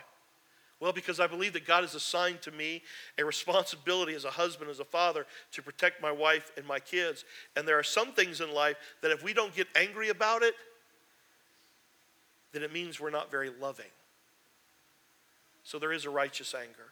Well, 0.80 0.92
because 0.92 1.20
I 1.20 1.28
believe 1.28 1.54
that 1.54 1.66
God 1.66 1.84
has 1.84 1.96
assigned 1.96 2.42
to 2.44 2.52
me 2.52 2.82
a 3.18 3.24
responsibility 3.24 4.14
as 4.14 4.26
a 4.26 4.30
husband, 4.30 4.70
as 4.70 4.80
a 4.80 4.86
father, 4.86 5.26
to 5.54 5.62
protect 5.62 6.02
my 6.02 6.12
wife 6.12 6.52
and 6.58 6.66
my 6.66 6.80
kids. 6.80 7.24
And 7.56 7.68
there 7.68 7.80
are 7.80 7.84
some 7.84 8.12
things 8.12 8.42
in 8.42 8.54
life 8.54 8.76
that 9.02 9.12
if 9.12 9.24
we 9.24 9.34
don't 9.34 9.56
get 9.56 9.68
angry 9.76 10.10
about 10.10 10.44
it, 10.44 10.54
then 12.52 12.62
it 12.62 12.74
means 12.74 13.00
we're 13.00 13.10
not 13.10 13.32
very 13.32 13.52
loving. 13.62 13.86
So 15.64 15.80
there 15.80 15.94
is 15.94 16.06
a 16.06 16.10
righteous 16.10 16.54
anger. 16.54 16.92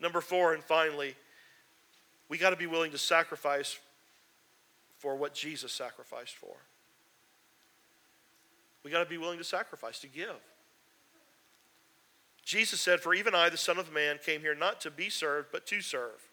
Number 0.00 0.20
four, 0.20 0.54
and 0.54 0.62
finally, 0.62 1.16
we 2.28 2.38
got 2.38 2.50
to 2.50 2.56
be 2.56 2.66
willing 2.66 2.92
to 2.92 2.98
sacrifice 2.98 3.78
for 4.98 5.16
what 5.16 5.34
Jesus 5.34 5.72
sacrificed 5.72 6.36
for. 6.36 6.54
We 8.84 8.90
got 8.90 9.02
to 9.02 9.10
be 9.10 9.18
willing 9.18 9.38
to 9.38 9.44
sacrifice, 9.44 9.98
to 10.00 10.06
give. 10.06 10.36
Jesus 12.46 12.80
said, 12.80 13.00
For 13.00 13.12
even 13.12 13.34
I, 13.34 13.50
the 13.50 13.56
Son 13.58 13.76
of 13.76 13.92
Man, 13.92 14.18
came 14.24 14.40
here 14.40 14.54
not 14.54 14.80
to 14.82 14.90
be 14.90 15.10
served, 15.10 15.48
but 15.52 15.66
to 15.66 15.82
serve 15.82 16.30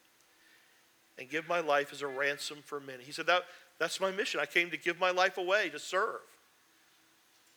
and 1.17 1.27
give 1.27 1.47
my 1.49 1.59
life 1.59 1.91
as 1.91 2.01
a 2.01 2.07
ransom 2.07 2.59
for 2.63 2.79
many. 2.79 3.03
He 3.03 3.11
said, 3.11 3.25
that, 3.25 3.43
That's 3.79 3.99
my 3.99 4.11
mission. 4.11 4.39
I 4.39 4.45
came 4.45 4.69
to 4.69 4.77
give 4.77 4.99
my 4.99 5.11
life 5.11 5.37
away 5.37 5.69
to 5.69 5.79
serve 5.79 6.21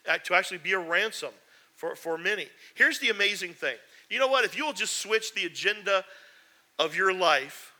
uh, 0.09 0.17
to 0.17 0.33
actually 0.33 0.57
be 0.57 0.73
a 0.73 0.79
ransom 0.79 1.31
for, 1.75 1.95
for 1.95 2.17
many. 2.17 2.47
Here's 2.73 2.99
the 2.99 3.09
amazing 3.09 3.53
thing. 3.53 3.75
You 4.09 4.19
know 4.19 4.27
what? 4.27 4.43
If 4.43 4.57
you'll 4.57 4.73
just 4.73 4.99
switch 5.01 5.33
the 5.33 5.45
agenda 5.45 6.03
of 6.79 6.95
your 6.95 7.13
life, 7.13 7.73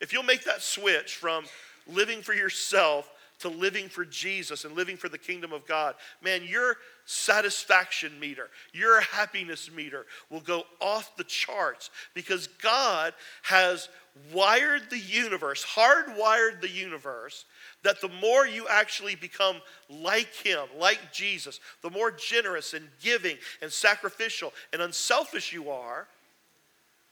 if 0.00 0.12
you'll 0.12 0.24
make 0.24 0.44
that 0.44 0.60
switch 0.60 1.16
from 1.16 1.44
living 1.86 2.20
for 2.20 2.34
yourself 2.34 3.08
to 3.40 3.48
living 3.48 3.88
for 3.88 4.04
Jesus 4.04 4.64
and 4.64 4.74
living 4.74 4.96
for 4.96 5.08
the 5.08 5.18
kingdom 5.18 5.52
of 5.52 5.66
God, 5.66 5.94
man, 6.22 6.42
your 6.44 6.76
satisfaction 7.04 8.18
meter, 8.18 8.48
your 8.72 9.00
happiness 9.00 9.70
meter 9.74 10.06
will 10.30 10.40
go 10.40 10.64
off 10.80 11.16
the 11.16 11.24
charts 11.24 11.90
because 12.14 12.48
God 12.62 13.12
has 13.42 13.88
wired 14.32 14.88
the 14.90 14.98
universe, 14.98 15.64
hardwired 15.64 16.60
the 16.60 16.70
universe, 16.70 17.44
that 17.82 18.00
the 18.00 18.08
more 18.20 18.46
you 18.46 18.66
actually 18.68 19.14
become 19.14 19.56
like 19.90 20.32
Him, 20.34 20.66
like 20.78 21.12
Jesus, 21.12 21.60
the 21.82 21.90
more 21.90 22.10
generous 22.10 22.74
and 22.74 22.88
giving 23.02 23.36
and 23.60 23.70
sacrificial 23.70 24.52
and 24.72 24.80
unselfish 24.80 25.52
you 25.52 25.70
are, 25.70 26.08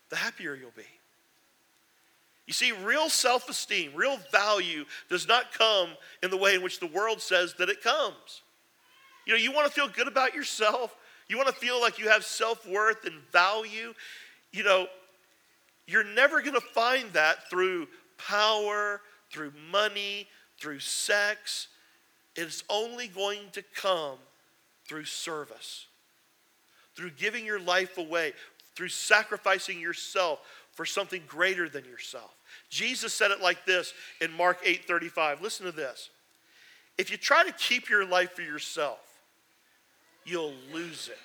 the 0.08 0.16
happier 0.16 0.54
you'll 0.54 0.70
be. 0.76 0.82
You 2.46 2.52
see, 2.52 2.72
real 2.72 3.08
self 3.08 3.48
esteem, 3.48 3.92
real 3.94 4.18
value 4.30 4.84
does 5.08 5.26
not 5.26 5.52
come 5.52 5.90
in 6.22 6.30
the 6.30 6.36
way 6.36 6.54
in 6.54 6.62
which 6.62 6.80
the 6.80 6.86
world 6.86 7.20
says 7.20 7.54
that 7.58 7.68
it 7.68 7.82
comes. 7.82 8.42
You 9.26 9.32
know, 9.32 9.38
you 9.38 9.52
want 9.52 9.66
to 9.66 9.72
feel 9.72 9.88
good 9.88 10.08
about 10.08 10.34
yourself, 10.34 10.94
you 11.28 11.38
want 11.38 11.48
to 11.48 11.54
feel 11.54 11.80
like 11.80 11.98
you 11.98 12.08
have 12.08 12.24
self 12.24 12.66
worth 12.68 13.06
and 13.06 13.20
value. 13.32 13.94
You 14.52 14.62
know, 14.62 14.86
you're 15.86 16.04
never 16.04 16.40
going 16.40 16.54
to 16.54 16.60
find 16.60 17.12
that 17.14 17.48
through 17.50 17.88
power, 18.18 19.00
through 19.30 19.52
money, 19.70 20.28
through 20.60 20.80
sex. 20.80 21.68
It's 22.36 22.64
only 22.68 23.08
going 23.08 23.50
to 23.52 23.62
come 23.74 24.18
through 24.86 25.04
service, 25.04 25.86
through 26.94 27.10
giving 27.12 27.46
your 27.46 27.60
life 27.60 27.96
away, 27.96 28.32
through 28.74 28.88
sacrificing 28.88 29.80
yourself 29.80 30.40
for 30.72 30.84
something 30.84 31.22
greater 31.26 31.68
than 31.68 31.84
yourself. 31.84 32.33
Jesus 32.74 33.14
said 33.14 33.30
it 33.30 33.40
like 33.40 33.64
this 33.64 33.94
in 34.20 34.32
Mark 34.32 34.58
8:35. 34.64 35.40
Listen 35.40 35.64
to 35.64 35.72
this. 35.72 36.10
If 36.98 37.08
you 37.08 37.16
try 37.16 37.44
to 37.44 37.52
keep 37.52 37.88
your 37.88 38.04
life 38.04 38.32
for 38.32 38.42
yourself, 38.42 38.98
you'll 40.24 40.54
lose 40.72 41.08
it. 41.08 41.18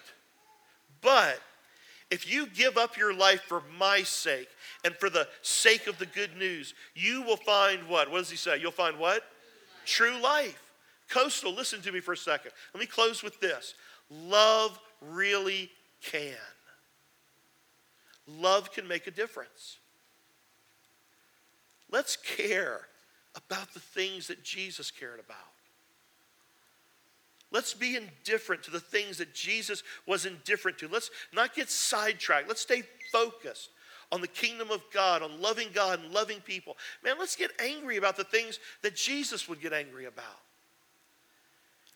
But 1.01 1.41
if 2.11 2.31
you 2.31 2.45
give 2.45 2.77
up 2.77 2.97
your 2.97 3.15
life 3.15 3.41
for 3.41 3.63
my 3.79 4.03
sake 4.03 4.49
and 4.85 4.95
for 4.95 5.09
the 5.09 5.27
sake 5.41 5.87
of 5.87 5.97
the 5.97 6.05
good 6.05 6.37
news, 6.37 6.75
you 6.93 7.23
will 7.23 7.37
find 7.37 7.87
what? 7.87 8.11
What 8.11 8.19
does 8.19 8.29
he 8.29 8.37
say? 8.37 8.57
You'll 8.57 8.71
find 8.71 8.99
what? 8.99 9.23
True 9.85 10.21
life. 10.21 10.61
Coastal, 11.09 11.51
listen 11.51 11.81
to 11.81 11.91
me 11.91 11.99
for 11.99 12.13
a 12.13 12.17
second. 12.17 12.51
Let 12.75 12.79
me 12.79 12.85
close 12.85 13.23
with 13.23 13.39
this. 13.39 13.73
Love 14.11 14.79
really 15.01 15.71
can. 16.03 16.37
Love 18.27 18.71
can 18.71 18.87
make 18.87 19.07
a 19.07 19.11
difference. 19.11 19.77
Let's 21.91 22.15
care 22.15 22.87
about 23.35 23.73
the 23.73 23.79
things 23.79 24.27
that 24.27 24.43
Jesus 24.43 24.91
cared 24.91 25.19
about. 25.19 25.37
Let's 27.51 27.73
be 27.73 27.95
indifferent 27.95 28.63
to 28.63 28.71
the 28.71 28.79
things 28.79 29.17
that 29.17 29.33
Jesus 29.33 29.83
was 30.05 30.25
indifferent 30.25 30.77
to. 30.79 30.87
Let's 30.87 31.09
not 31.33 31.55
get 31.55 31.69
sidetracked. 31.69 32.47
Let's 32.47 32.61
stay 32.61 32.83
focused 33.11 33.69
on 34.11 34.21
the 34.21 34.27
kingdom 34.27 34.69
of 34.71 34.81
God, 34.93 35.23
on 35.23 35.41
loving 35.41 35.69
God 35.73 35.99
and 35.99 36.11
loving 36.11 36.41
people. 36.41 36.77
Man, 37.03 37.15
let's 37.17 37.35
get 37.35 37.51
angry 37.59 37.97
about 37.97 38.17
the 38.17 38.23
things 38.23 38.59
that 38.81 38.95
Jesus 38.95 39.47
would 39.47 39.61
get 39.61 39.73
angry 39.73 40.05
about. 40.05 40.25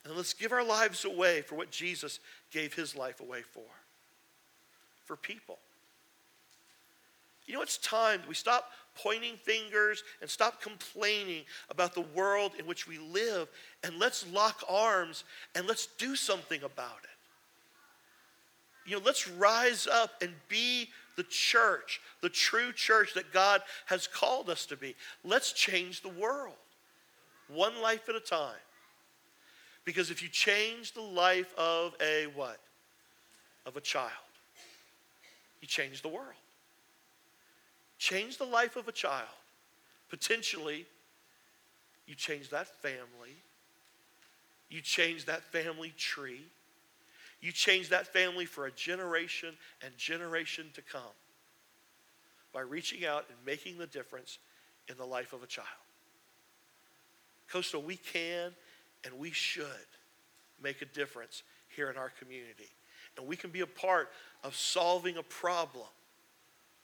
And 0.05 0.15
let's 0.15 0.33
give 0.33 0.51
our 0.51 0.63
lives 0.63 1.05
away 1.05 1.41
for 1.41 1.55
what 1.55 1.71
Jesus 1.71 2.19
gave 2.51 2.73
his 2.73 2.95
life 2.95 3.19
away 3.19 3.41
for 3.41 3.61
for 5.05 5.15
people. 5.15 5.59
You 7.45 7.53
know, 7.53 7.61
it's 7.61 7.77
time 7.77 8.21
we 8.27 8.35
stop 8.35 8.71
pointing 8.95 9.37
fingers 9.37 10.03
and 10.21 10.29
stop 10.29 10.61
complaining 10.61 11.43
about 11.69 11.93
the 11.95 12.01
world 12.01 12.53
in 12.59 12.65
which 12.65 12.87
we 12.87 12.97
live 12.97 13.47
and 13.83 13.97
let's 13.99 14.25
lock 14.31 14.63
arms 14.69 15.23
and 15.55 15.67
let's 15.67 15.87
do 15.97 16.15
something 16.15 16.61
about 16.63 16.99
it. 17.03 17.09
You 18.85 18.97
know, 18.97 19.03
let's 19.05 19.27
rise 19.27 19.87
up 19.87 20.11
and 20.21 20.31
be 20.49 20.89
the 21.15 21.23
church, 21.23 22.01
the 22.21 22.29
true 22.29 22.71
church 22.73 23.13
that 23.13 23.31
God 23.31 23.61
has 23.85 24.07
called 24.07 24.49
us 24.49 24.65
to 24.67 24.75
be. 24.75 24.95
Let's 25.23 25.53
change 25.53 26.01
the 26.01 26.09
world 26.09 26.55
one 27.47 27.81
life 27.81 28.09
at 28.09 28.15
a 28.15 28.19
time. 28.19 28.55
Because 29.85 30.09
if 30.09 30.23
you 30.23 30.29
change 30.29 30.93
the 30.93 31.01
life 31.01 31.53
of 31.57 31.93
a 32.01 32.25
what? 32.35 32.59
Of 33.65 33.77
a 33.77 33.81
child, 33.81 34.11
you 35.61 35.67
change 35.67 36.01
the 36.01 36.09
world. 36.09 36.35
Change 38.03 38.37
the 38.37 38.43
life 38.43 38.75
of 38.75 38.89
a 38.89 38.91
child. 38.91 39.29
Potentially, 40.09 40.85
you 42.05 42.15
change 42.15 42.49
that 42.49 42.67
family. 42.81 43.37
You 44.69 44.81
change 44.81 45.23
that 45.27 45.41
family 45.41 45.93
tree. 45.97 46.41
You 47.39 47.53
change 47.53 47.87
that 47.91 48.05
family 48.05 48.43
for 48.43 48.65
a 48.65 48.71
generation 48.71 49.55
and 49.81 49.95
generation 49.95 50.65
to 50.73 50.81
come 50.81 51.15
by 52.51 52.59
reaching 52.59 53.05
out 53.05 53.23
and 53.29 53.37
making 53.45 53.77
the 53.77 53.87
difference 53.87 54.37
in 54.89 54.97
the 54.97 55.05
life 55.05 55.31
of 55.31 55.41
a 55.41 55.47
child. 55.47 55.69
Coastal, 57.47 57.81
we 57.81 57.95
can 57.95 58.51
and 59.05 59.17
we 59.17 59.31
should 59.31 59.87
make 60.61 60.81
a 60.81 60.85
difference 60.87 61.43
here 61.69 61.89
in 61.89 61.95
our 61.95 62.11
community. 62.19 62.69
And 63.17 63.25
we 63.25 63.37
can 63.37 63.49
be 63.49 63.61
a 63.61 63.65
part 63.65 64.09
of 64.43 64.57
solving 64.57 65.15
a 65.15 65.23
problem. 65.23 65.87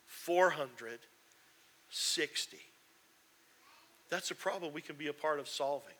460. 0.09 2.57
That's 4.09 4.31
a 4.31 4.35
problem 4.35 4.73
we 4.73 4.81
can 4.81 4.95
be 4.95 5.05
a 5.07 5.13
part 5.13 5.39
of 5.39 5.47
solving. 5.47 5.93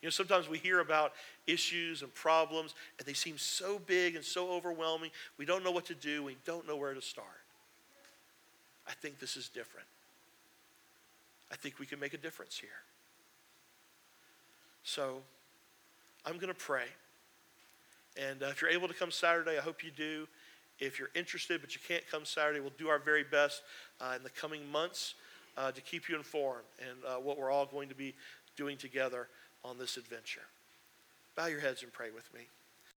You 0.00 0.06
know, 0.06 0.10
sometimes 0.10 0.48
we 0.48 0.58
hear 0.58 0.80
about 0.80 1.12
issues 1.46 2.00
and 2.00 2.14
problems, 2.14 2.74
and 2.98 3.06
they 3.06 3.12
seem 3.12 3.36
so 3.36 3.78
big 3.78 4.16
and 4.16 4.24
so 4.24 4.50
overwhelming. 4.50 5.10
We 5.36 5.44
don't 5.44 5.62
know 5.62 5.70
what 5.70 5.84
to 5.86 5.94
do, 5.94 6.24
we 6.24 6.38
don't 6.46 6.66
know 6.66 6.76
where 6.76 6.94
to 6.94 7.02
start. 7.02 7.26
I 8.88 8.92
think 8.94 9.18
this 9.18 9.36
is 9.36 9.50
different. 9.50 9.86
I 11.52 11.56
think 11.56 11.78
we 11.78 11.84
can 11.84 12.00
make 12.00 12.14
a 12.14 12.18
difference 12.18 12.56
here. 12.56 12.70
So, 14.82 15.20
I'm 16.24 16.36
going 16.36 16.48
to 16.48 16.54
pray. 16.54 16.86
And 18.16 18.42
uh, 18.42 18.46
if 18.46 18.62
you're 18.62 18.70
able 18.70 18.88
to 18.88 18.94
come 18.94 19.10
Saturday, 19.10 19.58
I 19.58 19.60
hope 19.60 19.84
you 19.84 19.90
do. 19.90 20.26
If 20.80 20.98
you're 20.98 21.10
interested 21.14 21.60
but 21.60 21.74
you 21.74 21.80
can't 21.86 22.04
come 22.10 22.24
Saturday, 22.24 22.60
we'll 22.60 22.72
do 22.78 22.88
our 22.88 22.98
very 22.98 23.24
best 23.24 23.62
uh, 24.00 24.14
in 24.16 24.22
the 24.22 24.30
coming 24.30 24.70
months 24.70 25.14
uh, 25.56 25.70
to 25.72 25.80
keep 25.80 26.08
you 26.08 26.16
informed 26.16 26.64
and 26.80 26.98
uh, 27.06 27.20
what 27.20 27.38
we're 27.38 27.50
all 27.50 27.66
going 27.66 27.88
to 27.88 27.94
be 27.94 28.14
doing 28.56 28.76
together 28.76 29.28
on 29.64 29.78
this 29.78 29.96
adventure. 29.96 30.42
Bow 31.36 31.46
your 31.46 31.60
heads 31.60 31.82
and 31.82 31.92
pray 31.92 32.10
with 32.10 32.32
me. 32.34 32.48